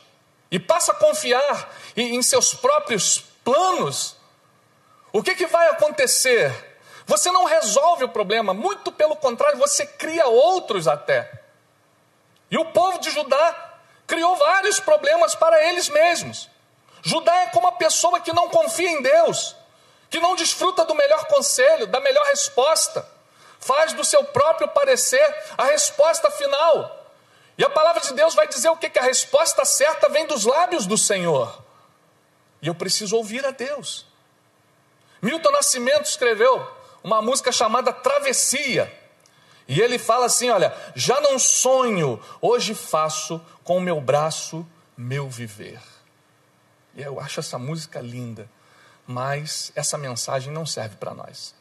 e 0.51 0.59
passa 0.59 0.93
a 0.93 0.95
confiar 0.95 1.75
em 1.97 2.23
seus 2.23 2.55
próprios 2.55 3.25
planos, 3.43 4.17
o 5.13 5.23
que, 5.23 5.35
que 5.35 5.47
vai 5.47 5.69
acontecer? 5.69 6.53
Você 7.07 7.31
não 7.31 7.45
resolve 7.45 8.05
o 8.05 8.09
problema, 8.09 8.55
muito 8.55 8.93
pelo 8.93 9.17
contrário, 9.17 9.59
você 9.59 9.85
cria 9.85 10.27
outros 10.27 10.87
até. 10.87 11.43
E 12.51 12.59
o 12.59 12.67
povo 12.67 12.99
de 12.99 13.11
Judá 13.11 13.79
criou 14.07 14.37
vários 14.37 14.79
problemas 14.79 15.35
para 15.35 15.67
eles 15.69 15.89
mesmos. 15.89 16.52
Judá 17.03 17.35
é 17.43 17.47
como 17.49 17.67
a 17.67 17.73
pessoa 17.73 18.21
que 18.21 18.33
não 18.33 18.49
confia 18.49 18.89
em 18.89 19.03
Deus, 19.03 19.57
que 20.09 20.21
não 20.21 20.37
desfruta 20.37 20.85
do 20.85 20.95
melhor 20.95 21.27
conselho, 21.27 21.87
da 21.87 22.01
melhor 22.01 22.25
resposta. 22.27 23.07
faz 23.59 23.93
do 23.93 24.05
seu 24.05 24.25
próprio 24.25 24.67
parecer 24.69 25.23
a 25.57 25.67
resposta 25.67 26.29
final. 26.33 27.07
E 27.57 27.65
a 27.65 27.71
palavra 27.71 28.01
de 28.01 28.13
Deus 28.13 28.35
vai 28.35 28.49
dizer 28.49 28.69
o 28.69 28.77
que? 28.77 28.91
Que 28.91 28.99
a 28.99 29.05
resposta 29.05 29.65
certa 29.65 30.09
vem 30.09 30.27
dos 30.27 30.45
lábios 30.45 30.85
do 30.85 30.99
Senhor. 30.99 31.63
E 32.61 32.67
eu 32.67 32.75
preciso 32.75 33.17
ouvir 33.17 33.47
a 33.47 33.53
Deus. 33.53 34.05
Milton 35.21 35.53
Nascimento 35.53 36.07
escreveu 36.07 36.67
uma 37.05 37.23
música 37.23 37.53
chamada 37.53 37.93
Travessia. 37.93 38.93
E 39.69 39.81
ele 39.81 39.99
fala 39.99 40.27
assim: 40.27 40.51
Olha, 40.51 40.75
já 40.97 41.21
não 41.21 41.39
sonho, 41.39 42.21
hoje 42.41 42.75
faço 42.75 43.41
com 43.63 43.77
o 43.77 43.81
meu 43.81 44.01
braço 44.01 44.67
meu 44.97 45.29
viver. 45.29 45.81
Eu 46.97 47.19
acho 47.21 47.41
essa 47.41 47.59
música 47.59 48.01
linda, 48.01 48.49
mas 49.07 49.73
essa 49.75 49.97
mensagem 49.97 50.53
não 50.53 50.67
serve 50.67 50.97
para 50.97 51.15
nós. 51.15 51.55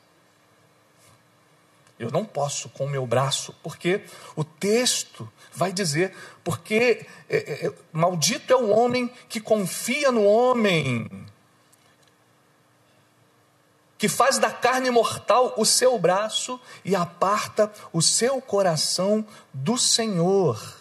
Eu 2.02 2.10
não 2.10 2.26
posso 2.26 2.68
com 2.70 2.86
o 2.86 2.90
meu 2.90 3.06
braço, 3.06 3.56
porque 3.62 4.04
o 4.36 4.44
texto 4.44 5.32
vai 5.54 5.72
dizer: 5.72 6.16
porque 6.44 7.06
é, 7.30 7.38
é, 7.38 7.68
é, 7.68 7.74
maldito 7.94 8.52
é 8.52 8.56
o 8.56 8.70
homem 8.70 9.08
que 9.30 9.40
confia 9.40 10.12
no 10.12 10.24
homem, 10.24 11.08
que 14.00 14.10
faz 14.10 14.40
da 14.40 14.50
carne 14.50 14.90
mortal 14.90 15.54
o 15.58 15.64
seu 15.64 15.98
braço 16.00 16.60
e 16.84 16.96
aparta 16.96 17.72
o 17.94 18.02
seu 18.02 18.42
coração 18.42 19.24
do 19.54 19.78
Senhor. 19.78 20.81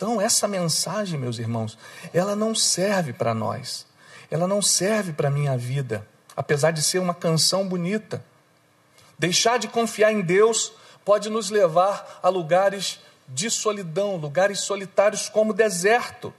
Então, 0.00 0.18
essa 0.18 0.48
mensagem, 0.48 1.20
meus 1.20 1.38
irmãos, 1.38 1.76
ela 2.14 2.34
não 2.34 2.54
serve 2.54 3.12
para 3.12 3.34
nós, 3.34 3.86
ela 4.30 4.48
não 4.48 4.62
serve 4.62 5.12
para 5.12 5.28
a 5.28 5.30
minha 5.30 5.58
vida, 5.58 6.08
apesar 6.34 6.70
de 6.70 6.80
ser 6.80 7.00
uma 7.00 7.12
canção 7.12 7.68
bonita. 7.68 8.24
Deixar 9.18 9.58
de 9.58 9.68
confiar 9.68 10.10
em 10.10 10.22
Deus 10.22 10.72
pode 11.04 11.28
nos 11.28 11.50
levar 11.50 12.18
a 12.22 12.30
lugares 12.30 12.98
de 13.28 13.50
solidão, 13.50 14.16
lugares 14.16 14.60
solitários 14.60 15.28
como 15.28 15.50
o 15.50 15.54
deserto. 15.54 16.32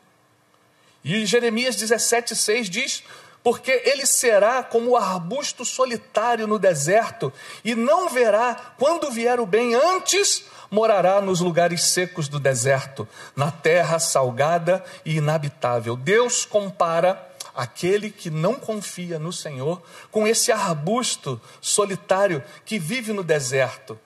E 1.04 1.24
Jeremias 1.28 1.76
17,6 1.76 2.64
diz: 2.64 3.04
Porque 3.44 3.84
ele 3.86 4.08
será 4.08 4.64
como 4.64 4.90
o 4.90 4.98
arbusto 4.98 5.64
solitário 5.64 6.48
no 6.48 6.58
deserto, 6.58 7.32
e 7.64 7.76
não 7.76 8.10
verá 8.10 8.74
quando 8.80 9.12
vier 9.12 9.40
o 9.40 9.46
bem, 9.46 9.76
antes 9.76 10.46
morará 10.72 11.20
nos 11.20 11.42
lugares 11.42 11.84
secos 11.84 12.30
do 12.30 12.40
deserto, 12.40 13.08
na 13.36 13.52
terra 13.52 14.00
salgada 14.00 14.84
e 15.04 15.18
inabitável. 15.18 15.98
Deus 15.98 16.46
compara 16.46 17.30
aquele 17.54 18.10
que 18.10 18.30
não 18.30 18.56
confia 18.56 19.20
no 19.20 19.34
Senhor 19.34 19.82
com 20.10 20.26
esse 20.26 20.50
arbusto 20.50 21.40
solitário 21.60 22.42
que 22.66 22.80
vive 22.80 23.12
no 23.12 23.24
deserto. 23.24 24.00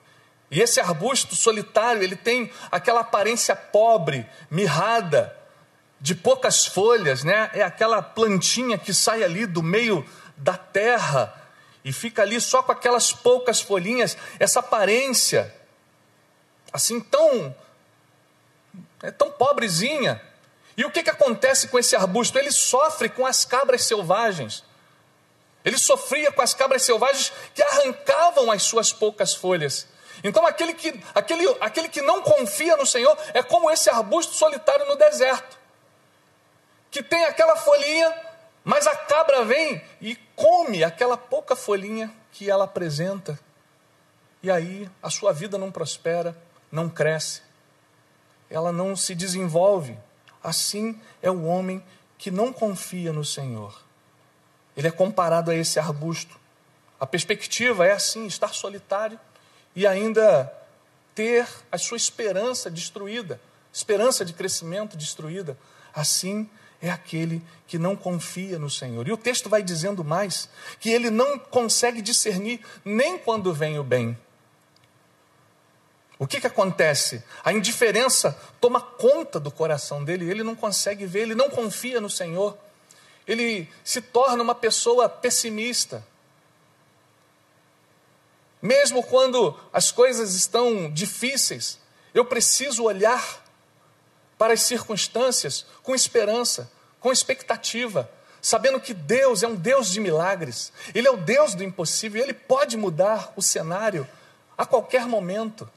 E 0.50 0.60
esse 0.60 0.80
arbusto 0.80 1.36
solitário, 1.36 2.02
ele 2.02 2.16
tem 2.16 2.50
aquela 2.70 3.00
aparência 3.00 3.54
pobre, 3.54 4.26
mirrada, 4.50 5.34
de 6.00 6.14
poucas 6.14 6.66
folhas, 6.66 7.24
né? 7.24 7.50
É 7.54 7.62
aquela 7.62 8.02
plantinha 8.02 8.76
que 8.76 8.92
sai 8.92 9.22
ali 9.24 9.46
do 9.46 9.62
meio 9.62 10.04
da 10.36 10.56
terra 10.56 11.32
e 11.84 11.92
fica 11.92 12.22
ali 12.22 12.40
só 12.40 12.62
com 12.62 12.72
aquelas 12.72 13.12
poucas 13.12 13.60
folhinhas, 13.60 14.16
essa 14.38 14.60
aparência 14.60 15.52
assim 16.72 17.00
tão 17.00 17.54
é 19.02 19.10
tão 19.10 19.30
pobrezinha. 19.30 20.20
E 20.76 20.84
o 20.84 20.90
que, 20.90 21.02
que 21.02 21.10
acontece 21.10 21.68
com 21.68 21.78
esse 21.78 21.96
arbusto? 21.96 22.38
Ele 22.38 22.52
sofre 22.52 23.08
com 23.08 23.24
as 23.24 23.44
cabras 23.44 23.84
selvagens. 23.84 24.64
Ele 25.64 25.78
sofria 25.78 26.30
com 26.30 26.42
as 26.42 26.54
cabras 26.54 26.82
selvagens 26.82 27.32
que 27.54 27.62
arrancavam 27.62 28.50
as 28.50 28.62
suas 28.62 28.92
poucas 28.92 29.34
folhas. 29.34 29.86
Então, 30.22 30.46
aquele 30.46 30.74
que, 30.74 31.02
aquele, 31.14 31.44
aquele 31.60 31.88
que 31.88 32.00
não 32.00 32.22
confia 32.22 32.76
no 32.76 32.86
Senhor 32.86 33.16
é 33.34 33.42
como 33.42 33.70
esse 33.70 33.90
arbusto 33.90 34.34
solitário 34.34 34.86
no 34.86 34.96
deserto, 34.96 35.58
que 36.90 37.02
tem 37.02 37.24
aquela 37.24 37.56
folhinha, 37.56 38.14
mas 38.64 38.86
a 38.86 38.96
cabra 38.96 39.44
vem 39.44 39.82
e 40.00 40.16
come 40.34 40.82
aquela 40.82 41.16
pouca 41.16 41.54
folhinha 41.54 42.12
que 42.32 42.50
ela 42.50 42.64
apresenta. 42.64 43.38
E 44.42 44.50
aí 44.50 44.88
a 45.02 45.10
sua 45.10 45.32
vida 45.32 45.58
não 45.58 45.70
prospera, 45.70 46.36
não 46.76 46.90
cresce, 46.90 47.40
ela 48.50 48.70
não 48.70 48.94
se 48.94 49.14
desenvolve. 49.14 49.98
Assim 50.44 51.00
é 51.22 51.30
o 51.30 51.44
homem 51.44 51.82
que 52.18 52.30
não 52.30 52.52
confia 52.52 53.12
no 53.12 53.24
Senhor. 53.24 53.82
Ele 54.76 54.86
é 54.86 54.90
comparado 54.90 55.50
a 55.50 55.54
esse 55.54 55.78
arbusto. 55.78 56.38
A 57.00 57.06
perspectiva 57.06 57.86
é 57.86 57.92
assim: 57.92 58.26
estar 58.26 58.54
solitário 58.54 59.18
e 59.74 59.86
ainda 59.86 60.52
ter 61.14 61.48
a 61.72 61.78
sua 61.78 61.96
esperança 61.96 62.70
destruída, 62.70 63.40
esperança 63.72 64.24
de 64.24 64.34
crescimento 64.34 64.96
destruída. 64.96 65.58
Assim 65.94 66.48
é 66.80 66.90
aquele 66.90 67.42
que 67.66 67.78
não 67.78 67.96
confia 67.96 68.58
no 68.58 68.68
Senhor. 68.68 69.08
E 69.08 69.12
o 69.12 69.16
texto 69.16 69.48
vai 69.48 69.62
dizendo 69.62 70.04
mais: 70.04 70.48
que 70.78 70.90
ele 70.90 71.10
não 71.10 71.38
consegue 71.38 72.02
discernir 72.02 72.60
nem 72.84 73.18
quando 73.18 73.52
vem 73.54 73.78
o 73.78 73.84
bem, 73.84 74.16
o 76.18 76.26
que, 76.26 76.40
que 76.40 76.46
acontece? 76.46 77.22
A 77.44 77.52
indiferença 77.52 78.38
toma 78.60 78.80
conta 78.80 79.38
do 79.38 79.50
coração 79.50 80.02
dele, 80.02 80.30
ele 80.30 80.42
não 80.42 80.56
consegue 80.56 81.04
ver, 81.04 81.20
ele 81.22 81.34
não 81.34 81.50
confia 81.50 82.00
no 82.00 82.08
Senhor, 82.08 82.56
ele 83.26 83.68
se 83.84 84.00
torna 84.00 84.42
uma 84.42 84.54
pessoa 84.54 85.08
pessimista. 85.08 86.02
Mesmo 88.62 89.02
quando 89.02 89.58
as 89.72 89.92
coisas 89.92 90.34
estão 90.34 90.90
difíceis, 90.90 91.78
eu 92.14 92.24
preciso 92.24 92.84
olhar 92.84 93.44
para 94.38 94.54
as 94.54 94.62
circunstâncias 94.62 95.66
com 95.82 95.94
esperança, 95.94 96.70
com 96.98 97.12
expectativa, 97.12 98.10
sabendo 98.40 98.80
que 98.80 98.94
Deus 98.94 99.42
é 99.42 99.48
um 99.48 99.54
Deus 99.54 99.90
de 99.90 100.00
milagres, 100.00 100.72
Ele 100.94 101.06
é 101.06 101.10
o 101.10 101.16
Deus 101.16 101.54
do 101.54 101.62
impossível, 101.62 102.22
Ele 102.22 102.32
pode 102.32 102.76
mudar 102.76 103.32
o 103.36 103.42
cenário 103.42 104.08
a 104.56 104.64
qualquer 104.64 105.06
momento. 105.06 105.68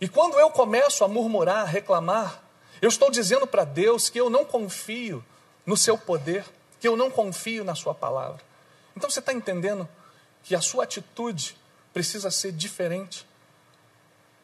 E 0.00 0.08
quando 0.08 0.38
eu 0.38 0.50
começo 0.50 1.04
a 1.04 1.08
murmurar, 1.08 1.62
a 1.62 1.64
reclamar, 1.64 2.42
eu 2.80 2.88
estou 2.88 3.10
dizendo 3.10 3.46
para 3.46 3.64
Deus 3.64 4.08
que 4.08 4.20
eu 4.20 4.28
não 4.28 4.44
confio 4.44 5.24
no 5.64 5.76
seu 5.76 5.96
poder, 5.96 6.44
que 6.78 6.86
eu 6.86 6.96
não 6.96 7.10
confio 7.10 7.64
na 7.64 7.74
sua 7.74 7.94
palavra. 7.94 8.40
Então 8.96 9.08
você 9.08 9.20
está 9.20 9.32
entendendo 9.32 9.88
que 10.42 10.54
a 10.54 10.60
sua 10.60 10.84
atitude 10.84 11.56
precisa 11.92 12.30
ser 12.30 12.52
diferente. 12.52 13.26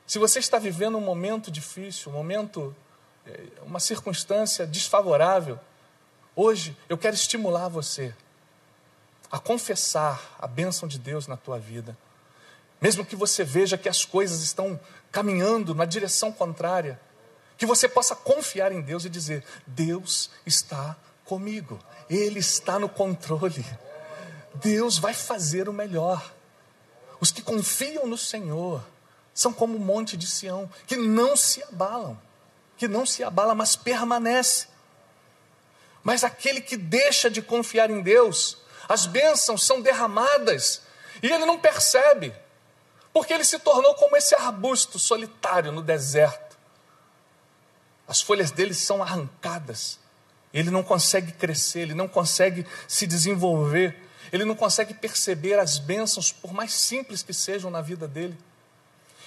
Se 0.07 0.19
você 0.19 0.39
está 0.39 0.59
vivendo 0.59 0.97
um 0.97 1.03
momento 1.03 1.51
difícil, 1.51 2.11
um 2.11 2.15
momento, 2.15 2.75
eh, 3.27 3.47
uma 3.63 3.79
circunstância 3.79 4.67
desfavorável, 4.67 5.61
hoje 6.35 6.77
eu 6.89 6.99
quero 6.99 7.15
estimular 7.15 7.69
você 7.69 8.15
a 9.31 9.39
confessar 9.39 10.37
a 10.39 10.47
bênção 10.47 10.89
de 10.89 10.99
Deus 10.99 11.27
na 11.27 11.37
tua 11.37 11.59
vida. 11.59 11.97
Mesmo 12.81 13.05
que 13.07 13.17
você 13.17 13.45
veja 13.45 13.79
que 13.79 13.89
as 13.89 14.05
coisas 14.05 14.43
estão 14.43 14.79
caminhando 15.13 15.75
na 15.75 15.85
direção 15.85 16.33
contrária, 16.33 16.99
que 17.59 17.67
você 17.67 17.87
possa 17.87 18.17
confiar 18.17 18.73
em 18.73 18.81
Deus 18.81 19.05
e 19.05 19.11
dizer: 19.11 19.45
Deus 19.67 20.31
está 20.45 20.97
comigo, 21.25 21.79
Ele 22.11 22.41
está 22.41 22.79
no 22.79 22.89
controle, 22.89 23.65
Deus 24.55 24.99
vai 24.99 25.15
fazer 25.15 25.69
o 25.69 25.73
melhor. 25.73 26.33
Os 27.21 27.31
que 27.31 27.43
confiam 27.43 28.07
no 28.07 28.19
Senhor 28.19 28.83
são 29.33 29.53
como 29.53 29.77
o 29.77 29.81
monte 29.81 30.17
de 30.17 30.27
Sião, 30.27 30.69
que 30.87 30.97
não 30.97 31.37
se 31.37 31.63
abalam, 31.63 32.21
que 32.77 32.89
não 32.89 33.07
se 33.07 33.23
abala, 33.23 33.55
mas 33.55 33.77
permanece. 33.77 34.67
Mas 36.03 36.25
aquele 36.25 36.61
que 36.61 36.77
deixa 36.77 37.31
de 37.31 37.41
confiar 37.41 37.91
em 37.91 38.03
Deus, 38.03 38.59
as 38.89 39.07
bênçãos 39.07 39.65
são 39.65 39.81
derramadas 39.81 40.83
e 41.23 41.31
ele 41.31 41.47
não 41.47 41.59
percebe. 41.59 42.35
Porque 43.13 43.33
ele 43.33 43.45
se 43.45 43.59
tornou 43.59 43.95
como 43.95 44.17
esse 44.17 44.35
arbusto 44.35 44.99
solitário 44.99 45.71
no 45.71 45.83
deserto. 45.83 46.57
As 48.09 48.21
folhas 48.21 48.51
dele 48.51 48.75
são 48.75 49.03
arrancadas. 49.03 49.99
Ele 50.53 50.71
não 50.71 50.83
consegue 50.83 51.33
crescer, 51.33 51.81
ele 51.81 51.95
não 51.95 52.09
consegue 52.09 52.67
se 52.87 53.07
desenvolver, 53.07 53.97
ele 54.33 54.45
não 54.45 54.55
consegue 54.55 54.93
perceber 54.93 55.59
as 55.59 55.79
bênçãos, 55.79 56.31
por 56.31 56.53
mais 56.53 56.73
simples 56.73 57.23
que 57.23 57.33
sejam 57.33 57.71
na 57.71 57.81
vida 57.81 58.07
dele. 58.07 58.37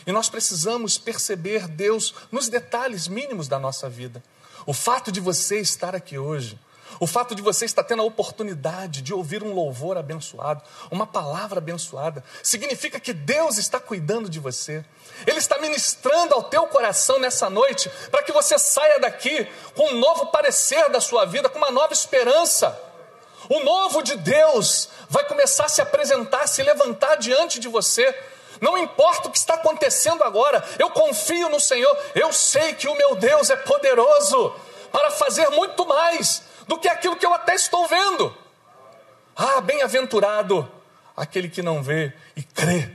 E 0.05 0.11
nós 0.11 0.29
precisamos 0.29 0.97
perceber 0.97 1.67
Deus 1.67 2.13
nos 2.31 2.47
detalhes 2.47 3.07
mínimos 3.07 3.47
da 3.47 3.57
nossa 3.57 3.89
vida. 3.89 4.23
O 4.65 4.73
fato 4.73 5.11
de 5.11 5.19
você 5.19 5.59
estar 5.59 5.95
aqui 5.95 6.17
hoje, 6.17 6.59
o 6.99 7.07
fato 7.07 7.35
de 7.35 7.41
você 7.41 7.65
estar 7.65 7.83
tendo 7.83 8.01
a 8.01 8.05
oportunidade 8.05 9.01
de 9.01 9.13
ouvir 9.13 9.43
um 9.43 9.53
louvor 9.53 9.97
abençoado, 9.97 10.61
uma 10.89 11.05
palavra 11.05 11.57
abençoada, 11.57 12.23
significa 12.41 12.99
que 12.99 13.13
Deus 13.13 13.57
está 13.57 13.79
cuidando 13.79 14.29
de 14.29 14.39
você. 14.39 14.83
Ele 15.25 15.39
está 15.39 15.57
ministrando 15.59 16.33
ao 16.33 16.43
teu 16.43 16.67
coração 16.67 17.19
nessa 17.19 17.49
noite, 17.49 17.89
para 18.11 18.23
que 18.23 18.31
você 18.31 18.57
saia 18.57 18.99
daqui 18.99 19.47
com 19.75 19.89
um 19.89 19.99
novo 19.99 20.27
parecer 20.27 20.89
da 20.89 21.01
sua 21.01 21.25
vida, 21.25 21.49
com 21.49 21.57
uma 21.57 21.71
nova 21.71 21.93
esperança. 21.93 22.79
O 23.49 23.63
novo 23.63 24.01
de 24.01 24.15
Deus 24.15 24.89
vai 25.09 25.23
começar 25.25 25.65
a 25.65 25.69
se 25.69 25.81
apresentar, 25.81 26.41
a 26.43 26.47
se 26.47 26.63
levantar 26.63 27.15
diante 27.15 27.59
de 27.59 27.67
você, 27.67 28.15
Não 28.61 28.77
importa 28.77 29.27
o 29.27 29.31
que 29.31 29.37
está 29.37 29.55
acontecendo 29.55 30.23
agora, 30.23 30.63
eu 30.79 30.89
confio 30.89 31.49
no 31.49 31.59
Senhor. 31.59 31.97
Eu 32.13 32.31
sei 32.31 32.73
que 32.73 32.87
o 32.87 32.95
meu 32.95 33.15
Deus 33.15 33.49
é 33.49 33.55
poderoso 33.55 34.55
para 34.91 35.11
fazer 35.11 35.49
muito 35.49 35.85
mais 35.85 36.43
do 36.67 36.79
que 36.79 36.87
aquilo 36.87 37.15
que 37.15 37.25
eu 37.25 37.33
até 37.33 37.55
estou 37.55 37.87
vendo. 37.87 38.35
Ah, 39.35 39.61
bem-aventurado 39.61 40.69
aquele 41.15 41.49
que 41.49 41.61
não 41.61 41.81
vê 41.81 42.13
e 42.35 42.43
crê. 42.43 42.91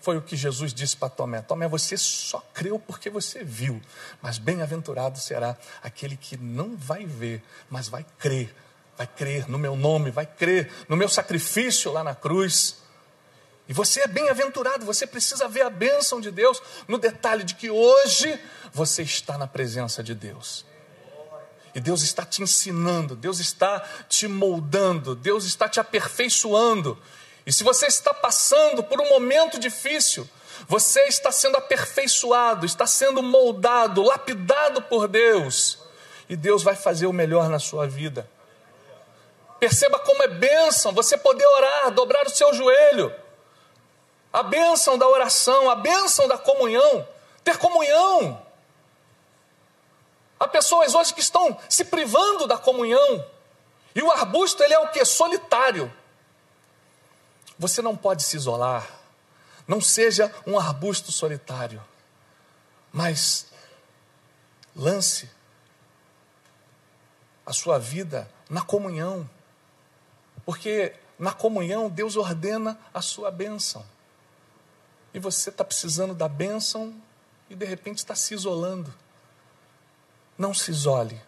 Foi 0.00 0.16
o 0.16 0.22
que 0.22 0.36
Jesus 0.36 0.74
disse 0.74 0.96
para 0.96 1.08
Tomé: 1.08 1.42
Tomé, 1.42 1.68
você 1.68 1.96
só 1.96 2.40
creu 2.52 2.78
porque 2.78 3.08
você 3.08 3.44
viu, 3.44 3.80
mas 4.20 4.38
bem-aventurado 4.38 5.18
será 5.18 5.56
aquele 5.82 6.16
que 6.16 6.36
não 6.36 6.76
vai 6.76 7.04
ver, 7.04 7.42
mas 7.70 7.88
vai 7.88 8.04
crer. 8.18 8.54
Vai 8.96 9.06
crer 9.06 9.48
no 9.48 9.58
meu 9.58 9.74
nome, 9.74 10.10
vai 10.10 10.26
crer 10.26 10.70
no 10.88 10.96
meu 10.96 11.08
sacrifício 11.08 11.92
lá 11.92 12.04
na 12.04 12.14
cruz. 12.14 12.82
E 13.68 13.72
você 13.72 14.02
é 14.02 14.06
bem-aventurado, 14.06 14.84
você 14.84 15.06
precisa 15.06 15.48
ver 15.48 15.62
a 15.62 15.70
bênção 15.70 16.20
de 16.20 16.30
Deus 16.30 16.60
no 16.88 16.98
detalhe 16.98 17.44
de 17.44 17.54
que 17.54 17.70
hoje 17.70 18.38
você 18.72 19.02
está 19.02 19.38
na 19.38 19.46
presença 19.46 20.02
de 20.02 20.14
Deus. 20.14 20.66
E 21.74 21.80
Deus 21.80 22.02
está 22.02 22.24
te 22.24 22.42
ensinando, 22.42 23.16
Deus 23.16 23.40
está 23.40 23.80
te 24.08 24.28
moldando, 24.28 25.14
Deus 25.14 25.44
está 25.44 25.68
te 25.68 25.80
aperfeiçoando. 25.80 26.98
E 27.46 27.52
se 27.52 27.64
você 27.64 27.86
está 27.86 28.12
passando 28.12 28.82
por 28.82 29.00
um 29.00 29.08
momento 29.08 29.58
difícil, 29.58 30.28
você 30.68 31.00
está 31.04 31.32
sendo 31.32 31.56
aperfeiçoado, 31.56 32.66
está 32.66 32.86
sendo 32.86 33.22
moldado, 33.22 34.02
lapidado 34.02 34.82
por 34.82 35.08
Deus. 35.08 35.78
E 36.28 36.36
Deus 36.36 36.62
vai 36.62 36.76
fazer 36.76 37.06
o 37.06 37.12
melhor 37.12 37.48
na 37.48 37.58
sua 37.58 37.86
vida. 37.86 38.28
Perceba 39.58 39.98
como 40.00 40.22
é 40.24 40.28
bênção 40.28 40.92
você 40.92 41.16
poder 41.16 41.46
orar, 41.46 41.90
dobrar 41.92 42.26
o 42.26 42.30
seu 42.30 42.52
joelho. 42.52 43.14
A 44.32 44.42
bênção 44.42 44.98
da 44.98 45.06
oração, 45.06 45.70
a 45.70 45.76
bênção 45.76 46.26
da 46.26 46.36
comunhão, 46.36 47.06
ter 47.44 47.56
comunhão. 47.58 48.41
Há 50.42 50.48
pessoas 50.48 50.92
hoje 50.92 51.14
que 51.14 51.20
estão 51.20 51.56
se 51.68 51.84
privando 51.84 52.48
da 52.48 52.58
comunhão. 52.58 53.24
E 53.94 54.02
o 54.02 54.10
arbusto, 54.10 54.60
ele 54.60 54.74
é 54.74 54.78
o 54.80 54.88
que? 54.88 55.04
Solitário. 55.04 55.92
Você 57.56 57.80
não 57.80 57.96
pode 57.96 58.24
se 58.24 58.34
isolar. 58.34 58.90
Não 59.68 59.80
seja 59.80 60.34
um 60.44 60.58
arbusto 60.58 61.12
solitário. 61.12 61.80
Mas 62.92 63.46
lance 64.74 65.30
a 67.46 67.52
sua 67.52 67.78
vida 67.78 68.28
na 68.50 68.62
comunhão. 68.62 69.30
Porque 70.44 70.92
na 71.20 71.32
comunhão 71.32 71.88
Deus 71.88 72.16
ordena 72.16 72.76
a 72.92 73.00
sua 73.00 73.30
bênção. 73.30 73.86
E 75.14 75.20
você 75.20 75.50
está 75.50 75.62
precisando 75.62 76.16
da 76.16 76.26
bênção 76.26 77.00
e 77.48 77.54
de 77.54 77.64
repente 77.64 77.98
está 77.98 78.16
se 78.16 78.34
isolando. 78.34 78.92
Não 80.42 80.52
se 80.52 80.72
isole. 80.72 81.22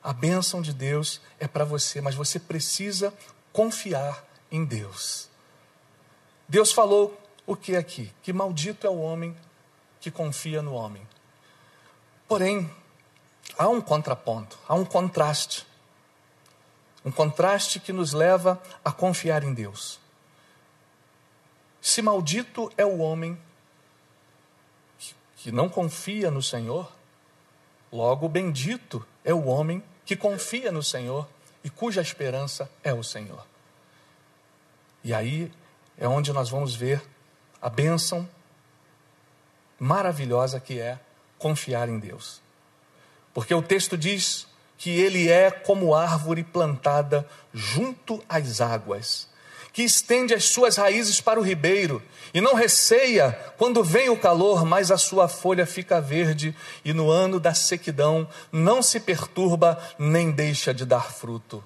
A 0.00 0.12
bênção 0.12 0.62
de 0.62 0.72
Deus 0.72 1.20
é 1.40 1.48
para 1.48 1.64
você, 1.64 2.00
mas 2.00 2.14
você 2.14 2.38
precisa 2.38 3.12
confiar 3.52 4.24
em 4.48 4.64
Deus. 4.64 5.28
Deus 6.48 6.70
falou 6.70 7.20
o 7.44 7.56
que 7.56 7.74
aqui? 7.74 8.14
Que 8.22 8.32
maldito 8.32 8.86
é 8.86 8.90
o 8.90 9.00
homem 9.00 9.36
que 9.98 10.08
confia 10.08 10.62
no 10.62 10.72
homem. 10.72 11.04
Porém, 12.28 12.70
há 13.58 13.66
um 13.68 13.80
contraponto, 13.80 14.56
há 14.68 14.74
um 14.76 14.84
contraste. 14.84 15.66
Um 17.04 17.10
contraste 17.10 17.80
que 17.80 17.92
nos 17.92 18.12
leva 18.12 18.62
a 18.84 18.92
confiar 18.92 19.42
em 19.42 19.52
Deus. 19.52 19.98
Se 21.82 22.00
maldito 22.00 22.72
é 22.76 22.86
o 22.86 22.98
homem 22.98 23.36
que 25.38 25.50
não 25.50 25.68
confia 25.68 26.30
no 26.30 26.40
Senhor, 26.40 26.88
logo 27.94 28.28
bendito 28.28 29.06
é 29.24 29.32
o 29.32 29.44
homem 29.44 29.80
que 30.04 30.16
confia 30.16 30.72
no 30.72 30.82
Senhor 30.82 31.28
e 31.62 31.70
cuja 31.70 32.02
esperança 32.02 32.68
é 32.82 32.92
o 32.92 33.04
Senhor. 33.04 33.46
E 35.04 35.14
aí 35.14 35.52
é 35.96 36.08
onde 36.08 36.32
nós 36.32 36.50
vamos 36.50 36.74
ver 36.74 37.00
a 37.62 37.70
bênção 37.70 38.28
maravilhosa 39.78 40.58
que 40.58 40.80
é 40.80 40.98
confiar 41.38 41.88
em 41.88 42.00
Deus. 42.00 42.42
Porque 43.32 43.54
o 43.54 43.62
texto 43.62 43.96
diz 43.96 44.48
que 44.76 44.90
ele 44.90 45.30
é 45.30 45.52
como 45.52 45.94
árvore 45.94 46.42
plantada 46.42 47.26
junto 47.52 48.22
às 48.28 48.60
águas 48.60 49.28
que 49.74 49.82
estende 49.82 50.32
as 50.32 50.44
suas 50.44 50.76
raízes 50.76 51.20
para 51.20 51.38
o 51.38 51.42
ribeiro 51.42 52.00
e 52.32 52.40
não 52.40 52.54
receia 52.54 53.32
quando 53.58 53.82
vem 53.82 54.08
o 54.08 54.16
calor, 54.16 54.64
mas 54.64 54.92
a 54.92 54.96
sua 54.96 55.26
folha 55.26 55.66
fica 55.66 56.00
verde 56.00 56.56
e 56.84 56.92
no 56.92 57.10
ano 57.10 57.40
da 57.40 57.52
sequidão 57.54 58.26
não 58.52 58.80
se 58.80 59.00
perturba 59.00 59.76
nem 59.98 60.30
deixa 60.30 60.72
de 60.72 60.86
dar 60.86 61.12
fruto. 61.12 61.62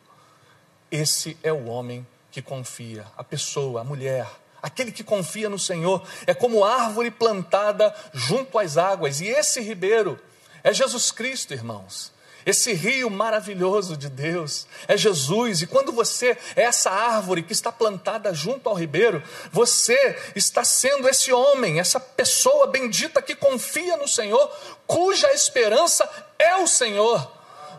Esse 0.91 1.37
é 1.43 1.53
o 1.53 1.67
homem 1.67 2.05
que 2.31 2.41
confia, 2.41 3.05
a 3.15 3.23
pessoa, 3.23 3.83
a 3.83 3.85
mulher, 3.85 4.27
aquele 4.63 4.91
que 4.91 5.05
confia 5.05 5.51
no 5.51 5.59
Senhor, 5.59 6.03
é 6.27 6.33
como 6.33 6.65
árvore 6.65 7.11
plantada 7.11 7.95
junto 8.15 8.59
às 8.59 8.79
águas, 8.79 9.21
e 9.21 9.27
esse 9.27 9.61
ribeiro 9.61 10.19
é 10.65 10.73
Jesus 10.73 11.11
Cristo, 11.11 11.53
irmãos. 11.53 12.11
Esse 12.47 12.73
rio 12.73 13.11
maravilhoso 13.11 13.97
de 13.97 14.09
Deus 14.09 14.67
é 14.87 14.97
Jesus, 14.97 15.63
e 15.63 15.67
quando 15.67 15.93
você 15.93 16.39
é 16.57 16.63
essa 16.63 16.91
árvore 16.91 17.43
que 17.43 17.53
está 17.53 17.71
plantada 17.71 18.33
junto 18.33 18.69
ao 18.69 18.75
ribeiro, 18.75 19.23
você 19.53 20.17
está 20.35 20.65
sendo 20.65 21.09
esse 21.09 21.33
homem, 21.33 21.79
essa 21.79 22.01
pessoa 22.01 22.67
bendita 22.69 23.21
que 23.21 23.35
confia 23.35 23.97
no 23.97 24.09
Senhor, 24.09 24.51
cuja 24.87 25.33
esperança 25.33 26.09
é 26.39 26.57
o 26.57 26.67
Senhor. 26.67 27.31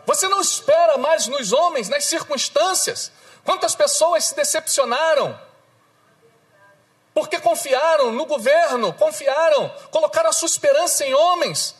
Você 0.06 0.28
não 0.28 0.40
espera 0.40 0.98
mais 0.98 1.26
nos 1.26 1.52
homens, 1.52 1.88
nas 1.88 2.04
circunstâncias. 2.04 3.10
Quantas 3.44 3.74
pessoas 3.74 4.24
se 4.24 4.36
decepcionaram? 4.36 5.38
Porque 7.12 7.40
confiaram 7.40 8.12
no 8.12 8.26
governo, 8.26 8.92
confiaram, 8.92 9.68
colocaram 9.90 10.30
a 10.30 10.32
sua 10.32 10.46
esperança 10.46 11.04
em 11.04 11.14
homens 11.14 11.74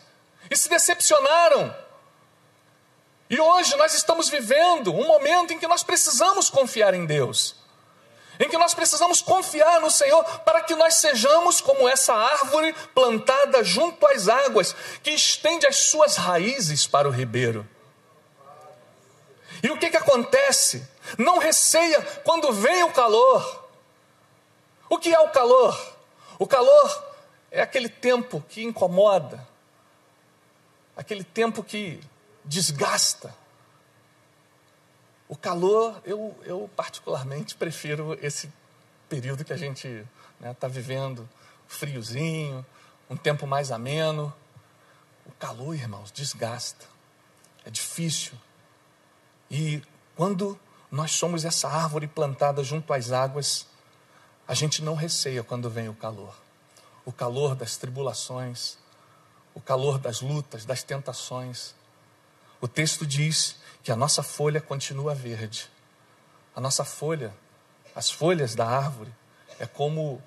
e 0.50 0.56
se 0.56 0.68
decepcionaram. 0.68 1.74
E 3.30 3.40
hoje 3.40 3.76
nós 3.76 3.94
estamos 3.94 4.28
vivendo 4.28 4.92
um 4.92 5.06
momento 5.06 5.52
em 5.52 5.58
que 5.58 5.68
nós 5.68 5.84
precisamos 5.84 6.50
confiar 6.50 6.94
em 6.94 7.06
Deus, 7.06 7.54
em 8.40 8.48
que 8.48 8.58
nós 8.58 8.74
precisamos 8.74 9.22
confiar 9.22 9.80
no 9.80 9.88
Senhor 9.88 10.24
para 10.40 10.62
que 10.62 10.74
nós 10.74 10.96
sejamos 10.96 11.60
como 11.60 11.88
essa 11.88 12.12
árvore 12.12 12.74
plantada 12.92 13.62
junto 13.62 14.04
às 14.08 14.28
águas, 14.28 14.74
que 15.00 15.12
estende 15.12 15.64
as 15.64 15.76
suas 15.76 16.16
raízes 16.16 16.88
para 16.88 17.06
o 17.06 17.12
ribeiro. 17.12 17.64
E 19.62 19.70
o 19.70 19.78
que, 19.78 19.90
que 19.90 19.96
acontece? 19.96 20.84
Não 21.16 21.38
receia 21.38 22.02
quando 22.24 22.52
vem 22.52 22.82
o 22.82 22.92
calor. 22.92 23.68
O 24.88 24.98
que 24.98 25.14
é 25.14 25.20
o 25.20 25.28
calor? 25.28 25.96
O 26.36 26.48
calor 26.48 27.04
é 27.48 27.62
aquele 27.62 27.88
tempo 27.88 28.44
que 28.48 28.64
incomoda, 28.64 29.46
aquele 30.96 31.22
tempo 31.22 31.62
que 31.62 32.00
desgasta. 32.50 33.32
O 35.28 35.36
calor, 35.36 36.02
eu, 36.04 36.36
eu 36.42 36.68
particularmente 36.74 37.54
prefiro 37.54 38.18
esse 38.20 38.52
período 39.08 39.44
que 39.44 39.52
a 39.52 39.56
gente 39.56 39.86
está 39.86 40.08
né, 40.40 40.54
tá 40.54 40.66
vivendo, 40.66 41.28
friozinho, 41.68 42.66
um 43.08 43.16
tempo 43.16 43.46
mais 43.46 43.70
ameno. 43.70 44.34
O 45.24 45.30
calor, 45.38 45.76
irmãos, 45.76 46.10
desgasta, 46.10 46.84
é 47.64 47.70
difícil. 47.70 48.32
E 49.48 49.80
quando 50.16 50.58
nós 50.90 51.12
somos 51.12 51.44
essa 51.44 51.68
árvore 51.68 52.08
plantada 52.08 52.64
junto 52.64 52.92
às 52.92 53.12
águas, 53.12 53.64
a 54.48 54.54
gente 54.54 54.82
não 54.82 54.96
receia 54.96 55.44
quando 55.44 55.70
vem 55.70 55.88
o 55.88 55.94
calor. 55.94 56.34
O 57.04 57.12
calor 57.12 57.54
das 57.54 57.76
tribulações, 57.76 58.76
o 59.54 59.60
calor 59.60 60.00
das 60.00 60.20
lutas, 60.20 60.64
das 60.64 60.82
tentações. 60.82 61.78
O 62.60 62.68
texto 62.68 63.06
diz 63.06 63.56
que 63.82 63.90
a 63.90 63.96
nossa 63.96 64.22
folha 64.22 64.60
continua 64.60 65.14
verde. 65.14 65.68
A 66.54 66.60
nossa 66.60 66.84
folha, 66.84 67.34
as 67.94 68.10
folhas 68.10 68.54
da 68.54 68.66
árvore, 68.66 69.12
é 69.58 69.66
como 69.66 70.22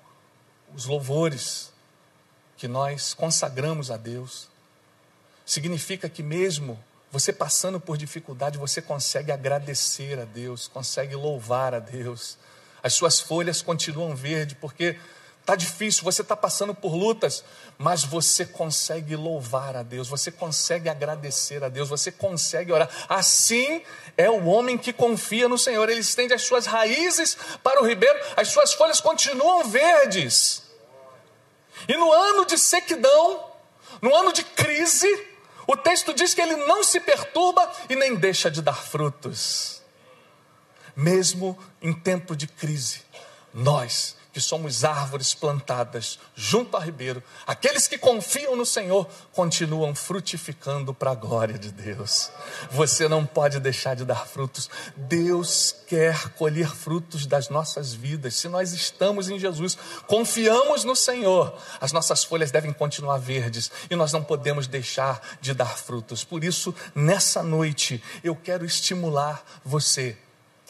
os 0.74 0.86
louvores 0.86 1.72
que 2.56 2.66
nós 2.66 3.14
consagramos 3.14 3.90
a 3.90 3.96
Deus. 3.96 4.48
Significa 5.46 6.08
que 6.08 6.22
mesmo 6.22 6.82
você 7.10 7.32
passando 7.32 7.78
por 7.78 7.96
dificuldade, 7.96 8.58
você 8.58 8.82
consegue 8.82 9.30
agradecer 9.30 10.18
a 10.18 10.24
Deus, 10.24 10.66
consegue 10.66 11.14
louvar 11.14 11.72
a 11.72 11.78
Deus. 11.78 12.36
As 12.82 12.94
suas 12.94 13.20
folhas 13.20 13.62
continuam 13.62 14.16
verdes, 14.16 14.56
porque 14.60 14.98
Está 15.44 15.54
difícil, 15.54 16.04
você 16.04 16.22
está 16.22 16.34
passando 16.34 16.74
por 16.74 16.94
lutas, 16.94 17.44
mas 17.76 18.02
você 18.02 18.46
consegue 18.46 19.14
louvar 19.14 19.76
a 19.76 19.82
Deus, 19.82 20.08
você 20.08 20.32
consegue 20.32 20.88
agradecer 20.88 21.62
a 21.62 21.68
Deus, 21.68 21.90
você 21.90 22.10
consegue 22.10 22.72
orar. 22.72 22.88
Assim 23.10 23.82
é 24.16 24.30
o 24.30 24.46
homem 24.46 24.78
que 24.78 24.90
confia 24.90 25.46
no 25.46 25.58
Senhor, 25.58 25.86
ele 25.90 26.00
estende 26.00 26.32
as 26.32 26.40
suas 26.40 26.64
raízes 26.64 27.36
para 27.62 27.82
o 27.82 27.86
ribeiro, 27.86 28.18
as 28.38 28.48
suas 28.48 28.72
folhas 28.72 29.02
continuam 29.02 29.68
verdes. 29.68 30.62
E 31.86 31.94
no 31.94 32.10
ano 32.10 32.46
de 32.46 32.56
sequidão, 32.56 33.44
no 34.00 34.14
ano 34.16 34.32
de 34.32 34.44
crise, 34.44 35.26
o 35.66 35.76
texto 35.76 36.14
diz 36.14 36.32
que 36.32 36.40
ele 36.40 36.56
não 36.56 36.82
se 36.82 37.00
perturba 37.00 37.70
e 37.90 37.94
nem 37.94 38.14
deixa 38.14 38.50
de 38.50 38.62
dar 38.62 38.82
frutos. 38.82 39.82
Mesmo 40.96 41.58
em 41.82 41.92
tempo 41.92 42.34
de 42.34 42.46
crise, 42.46 43.02
nós 43.52 44.16
que 44.34 44.40
somos 44.40 44.84
árvores 44.84 45.32
plantadas 45.32 46.18
junto 46.34 46.76
ao 46.76 46.82
ribeiro, 46.82 47.22
aqueles 47.46 47.86
que 47.86 47.96
confiam 47.96 48.56
no 48.56 48.66
Senhor 48.66 49.08
continuam 49.32 49.94
frutificando 49.94 50.92
para 50.92 51.12
a 51.12 51.14
glória 51.14 51.56
de 51.56 51.70
Deus. 51.70 52.32
Você 52.72 53.06
não 53.06 53.24
pode 53.24 53.60
deixar 53.60 53.94
de 53.94 54.04
dar 54.04 54.26
frutos. 54.26 54.68
Deus 54.96 55.76
quer 55.86 56.30
colher 56.30 56.68
frutos 56.68 57.26
das 57.26 57.48
nossas 57.48 57.94
vidas. 57.94 58.34
Se 58.34 58.48
nós 58.48 58.72
estamos 58.72 59.28
em 59.28 59.38
Jesus, 59.38 59.78
confiamos 60.08 60.82
no 60.82 60.96
Senhor, 60.96 61.56
as 61.80 61.92
nossas 61.92 62.24
folhas 62.24 62.50
devem 62.50 62.72
continuar 62.72 63.18
verdes 63.18 63.70
e 63.88 63.94
nós 63.94 64.12
não 64.12 64.24
podemos 64.24 64.66
deixar 64.66 65.20
de 65.40 65.54
dar 65.54 65.78
frutos. 65.78 66.24
Por 66.24 66.42
isso, 66.42 66.74
nessa 66.92 67.40
noite, 67.40 68.02
eu 68.24 68.34
quero 68.34 68.64
estimular 68.64 69.44
você 69.64 70.18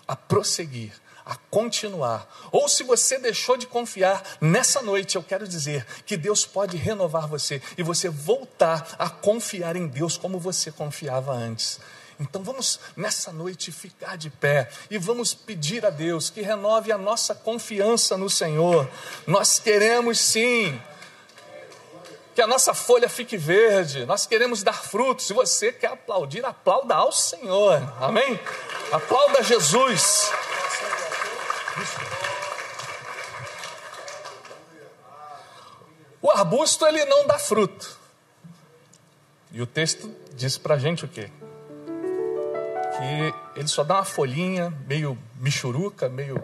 a 0.06 0.14
prosseguir 0.14 0.92
a 1.24 1.36
continuar. 1.50 2.28
Ou 2.52 2.68
se 2.68 2.82
você 2.82 3.18
deixou 3.18 3.56
de 3.56 3.66
confiar, 3.66 4.22
nessa 4.40 4.82
noite 4.82 5.16
eu 5.16 5.22
quero 5.22 5.48
dizer 5.48 5.86
que 6.04 6.16
Deus 6.16 6.44
pode 6.44 6.76
renovar 6.76 7.26
você 7.26 7.62
e 7.78 7.82
você 7.82 8.08
voltar 8.08 8.94
a 8.98 9.08
confiar 9.08 9.76
em 9.76 9.86
Deus 9.86 10.16
como 10.16 10.38
você 10.38 10.70
confiava 10.70 11.32
antes. 11.32 11.80
Então 12.20 12.42
vamos 12.42 12.78
nessa 12.96 13.32
noite 13.32 13.72
ficar 13.72 14.16
de 14.16 14.30
pé 14.30 14.68
e 14.90 14.98
vamos 14.98 15.34
pedir 15.34 15.84
a 15.84 15.90
Deus 15.90 16.30
que 16.30 16.42
renove 16.42 16.92
a 16.92 16.98
nossa 16.98 17.34
confiança 17.34 18.16
no 18.16 18.30
Senhor. 18.30 18.88
Nós 19.26 19.58
queremos 19.58 20.20
sim 20.20 20.80
que 22.34 22.42
a 22.42 22.46
nossa 22.46 22.74
folha 22.74 23.08
fique 23.08 23.36
verde, 23.36 24.04
nós 24.06 24.26
queremos 24.26 24.62
dar 24.62 24.72
frutos. 24.74 25.26
Se 25.26 25.32
você 25.32 25.72
quer 25.72 25.92
aplaudir, 25.92 26.44
aplauda 26.44 26.94
ao 26.94 27.12
Senhor. 27.12 27.80
Amém? 28.00 28.38
Aplauda 28.92 29.42
Jesus. 29.42 30.30
Arbusto 36.44 36.84
ele 36.86 37.04
não 37.06 37.26
dá 37.26 37.38
fruto. 37.38 37.98
E 39.50 39.62
o 39.62 39.66
texto 39.66 40.14
diz 40.36 40.58
para 40.58 40.78
gente 40.78 41.04
o 41.04 41.08
quê? 41.08 41.30
Que 42.96 43.58
ele 43.58 43.68
só 43.68 43.82
dá 43.82 43.94
uma 43.94 44.04
folhinha 44.04 44.72
meio 44.86 45.18
michuruca, 45.40 46.08
meio 46.08 46.42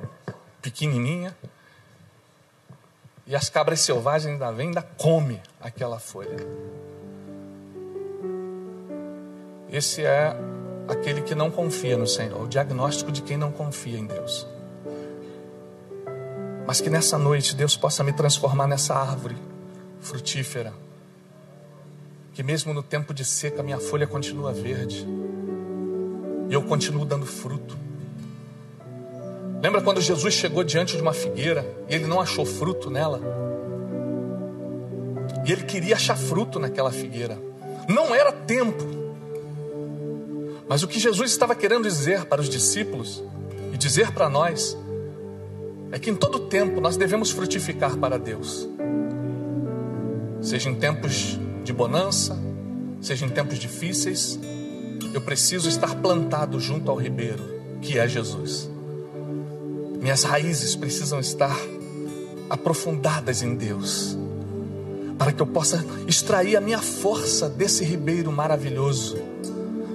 pequenininha. 0.63 1.37
E 3.27 3.37
as 3.37 3.49
cabras 3.49 3.81
selvagens 3.81 4.33
ainda 4.33 4.51
vêm, 4.51 4.69
ainda 4.69 4.83
come 4.83 5.41
aquela 5.61 5.99
folha. 5.99 6.37
Esse 9.71 10.05
é 10.05 10.35
aquele 10.89 11.23
que 11.23 11.35
não 11.35 11.51
confia 11.51 11.97
no 11.97 12.07
Senhor, 12.07 12.43
o 12.43 12.49
diagnóstico 12.49 13.13
de 13.13 13.23
quem 13.23 13.37
não 13.37 13.53
confia 13.53 13.99
em 13.99 14.07
Deus. 14.07 14.47
Mas 16.67 16.81
que 16.81 16.91
nessa 16.91 17.19
noite 17.19 17.55
Deus 17.55 17.77
possa 17.77 18.03
me 18.03 18.13
transformar 18.13 18.67
nessa 18.67 18.95
árvore 18.95 19.50
frutífera. 20.01 20.73
Que 22.33 22.43
mesmo 22.43 22.73
no 22.73 22.83
tempo 22.83 23.13
de 23.13 23.25
seca 23.25 23.63
minha 23.63 23.79
folha 23.79 24.07
continua 24.07 24.53
verde. 24.53 25.07
E 26.49 26.55
eu 26.55 26.63
continuo 26.63 27.05
dando 27.05 27.27
fruto. 27.27 27.77
Lembra 29.63 29.83
quando 29.83 30.01
Jesus 30.01 30.35
chegou 30.35 30.65
diante 30.65 30.97
de 30.97 31.03
uma 31.03 31.13
figueira 31.13 31.67
e 31.89 31.95
ele 31.95 32.07
não 32.07 32.21
achou 32.21 32.47
fruto 32.47 32.91
nela? 32.91 33.21
E 35.47 35.53
ele 35.53 35.65
queria 35.65 35.97
achar 35.97 36.17
fruto 36.17 36.59
naquela 36.59 36.91
figueira. 36.91 37.39
Não 37.89 38.15
era 38.15 38.33
tempo. 38.33 38.85
Mas 40.69 40.83
o 40.83 40.89
que 40.89 40.99
Jesus 40.99 41.31
estava 41.31 41.55
querendo 41.55 41.83
dizer 41.83 42.25
para 42.27 42.41
os 42.41 42.49
discípulos 42.49 43.23
e 43.73 43.77
dizer 43.77 44.13
para 44.13 44.29
nós 44.29 44.77
é 45.93 45.99
que 45.99 46.09
em 46.09 46.15
todo 46.15 46.41
tempo 46.41 46.81
nós 46.81 46.97
devemos 46.97 47.31
frutificar 47.31 47.97
para 47.97 48.19
Deus. 48.19 48.69
Seja 50.43 50.71
em 50.71 50.75
tempos 50.75 51.39
de 51.65 51.73
bonança, 51.73 52.39
seja 53.01 53.27
em 53.27 53.29
tempos 53.29 53.59
difíceis, 53.59 54.39
eu 55.13 55.21
preciso 55.21 55.69
estar 55.69 55.95
plantado 55.97 56.59
junto 56.59 56.91
ao 56.91 56.97
ribeiro, 56.97 57.43
que 57.83 57.99
é 57.99 58.09
Jesus. 58.09 58.69
Minhas 60.01 60.23
raízes 60.23 60.75
precisam 60.75 61.21
estar 61.21 61.57
aprofundadas 62.49 63.43
em 63.43 63.55
Deus, 63.55 64.17
para 65.19 65.33
que 65.33 65.43
eu 65.43 65.47
possa 65.47 65.85
extrair 66.07 66.57
a 66.57 66.61
minha 66.61 66.81
força 66.81 67.49
desse 67.49 67.85
ribeiro 67.85 68.33
maravilhoso, 68.33 69.19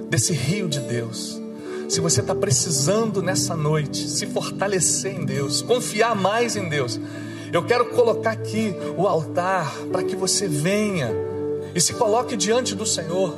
desse 0.08 0.32
rio 0.32 0.68
de 0.68 0.80
Deus 0.80 1.40
se 1.88 2.00
você 2.00 2.20
está 2.20 2.34
precisando 2.34 3.22
nessa 3.22 3.54
noite 3.54 4.08
se 4.08 4.26
fortalecer 4.26 5.14
em 5.14 5.24
Deus, 5.24 5.62
confiar 5.62 6.16
mais 6.16 6.56
em 6.56 6.68
Deus, 6.68 6.98
eu 7.52 7.64
quero 7.64 7.86
colocar 7.86 8.30
aqui 8.30 8.74
o 8.96 9.06
altar 9.06 9.72
para 9.92 10.02
que 10.02 10.16
você 10.16 10.48
venha 10.48 11.10
e 11.74 11.80
se 11.80 11.94
coloque 11.94 12.36
diante 12.36 12.74
do 12.74 12.86
Senhor. 12.86 13.34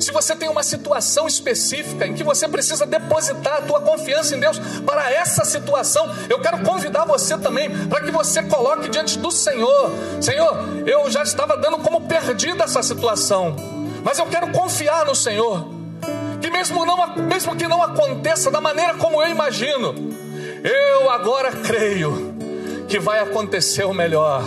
Se 0.00 0.12
você 0.12 0.36
tem 0.36 0.48
uma 0.48 0.62
situação 0.62 1.26
específica 1.26 2.06
em 2.06 2.14
que 2.14 2.22
você 2.22 2.46
precisa 2.46 2.86
depositar 2.86 3.58
a 3.58 3.62
tua 3.62 3.80
confiança 3.80 4.36
em 4.36 4.40
Deus 4.40 4.58
para 4.86 5.10
essa 5.12 5.44
situação, 5.44 6.08
eu 6.28 6.40
quero 6.40 6.62
convidar 6.62 7.04
você 7.04 7.36
também 7.36 7.68
para 7.88 8.00
que 8.00 8.10
você 8.10 8.42
coloque 8.42 8.88
diante 8.88 9.18
do 9.18 9.30
Senhor. 9.30 9.90
Senhor, 10.20 10.56
eu 10.86 11.10
já 11.10 11.22
estava 11.22 11.56
dando 11.56 11.78
como 11.78 12.02
perdida 12.02 12.64
essa 12.64 12.82
situação, 12.82 13.56
mas 14.04 14.18
eu 14.18 14.26
quero 14.26 14.52
confiar 14.52 15.04
no 15.04 15.14
Senhor 15.14 15.78
que 16.40 16.50
mesmo, 16.50 16.84
não, 16.86 17.16
mesmo 17.16 17.56
que 17.56 17.66
não 17.66 17.82
aconteça 17.82 18.50
da 18.50 18.60
maneira 18.60 18.94
como 18.94 19.20
eu 19.22 19.28
imagino, 19.28 19.94
eu 20.62 21.10
agora 21.10 21.50
creio 21.52 22.27
que 22.88 22.98
vai 22.98 23.20
acontecer 23.20 23.84
o 23.84 23.92
melhor, 23.92 24.42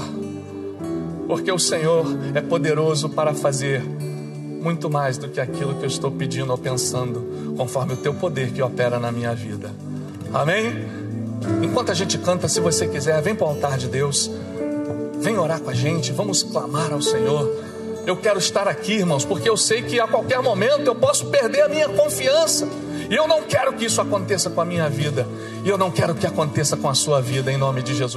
porque 1.27 1.51
o 1.51 1.59
Senhor 1.59 2.05
é 2.33 2.41
poderoso 2.41 3.07
para 3.07 3.35
fazer 3.35 3.81
muito 4.61 4.89
mais 4.89 5.17
do 5.17 5.29
que 5.29 5.39
aquilo 5.39 5.75
que 5.75 5.83
eu 5.83 5.87
estou 5.87 6.11
pedindo 6.11 6.51
ou 6.51 6.57
pensando, 6.57 7.53
conforme 7.55 7.93
o 7.93 7.97
teu 7.97 8.13
poder 8.15 8.51
que 8.51 8.61
opera 8.61 8.99
na 8.99 9.11
minha 9.11 9.33
vida. 9.35 9.71
Amém? 10.33 10.87
Enquanto 11.61 11.91
a 11.91 11.93
gente 11.93 12.17
canta, 12.17 12.47
se 12.47 12.59
você 12.59 12.87
quiser, 12.87 13.21
vem 13.21 13.35
para 13.35 13.45
o 13.45 13.49
altar 13.49 13.77
de 13.77 13.87
Deus, 13.87 14.29
vem 15.19 15.37
orar 15.37 15.59
com 15.59 15.69
a 15.69 15.73
gente, 15.73 16.11
vamos 16.11 16.41
clamar 16.41 16.91
ao 16.91 17.01
Senhor. 17.01 17.47
Eu 18.07 18.17
quero 18.17 18.39
estar 18.39 18.67
aqui, 18.67 18.93
irmãos, 18.93 19.23
porque 19.23 19.47
eu 19.47 19.55
sei 19.55 19.83
que 19.83 19.99
a 19.99 20.07
qualquer 20.07 20.41
momento 20.41 20.87
eu 20.87 20.95
posso 20.95 21.27
perder 21.27 21.61
a 21.61 21.69
minha 21.69 21.87
confiança. 21.89 22.67
E 23.09 23.15
eu 23.15 23.27
não 23.27 23.41
quero 23.43 23.73
que 23.73 23.85
isso 23.85 23.99
aconteça 23.99 24.49
com 24.49 24.61
a 24.61 24.65
minha 24.65 24.89
vida. 24.89 25.27
E 25.65 25.69
eu 25.69 25.77
não 25.77 25.91
quero 25.91 26.15
que 26.15 26.25
aconteça 26.25 26.77
com 26.77 26.87
a 26.87 26.95
sua 26.95 27.21
vida, 27.21 27.51
em 27.51 27.57
nome 27.57 27.83
de 27.83 27.93
Jesus. 27.93 28.15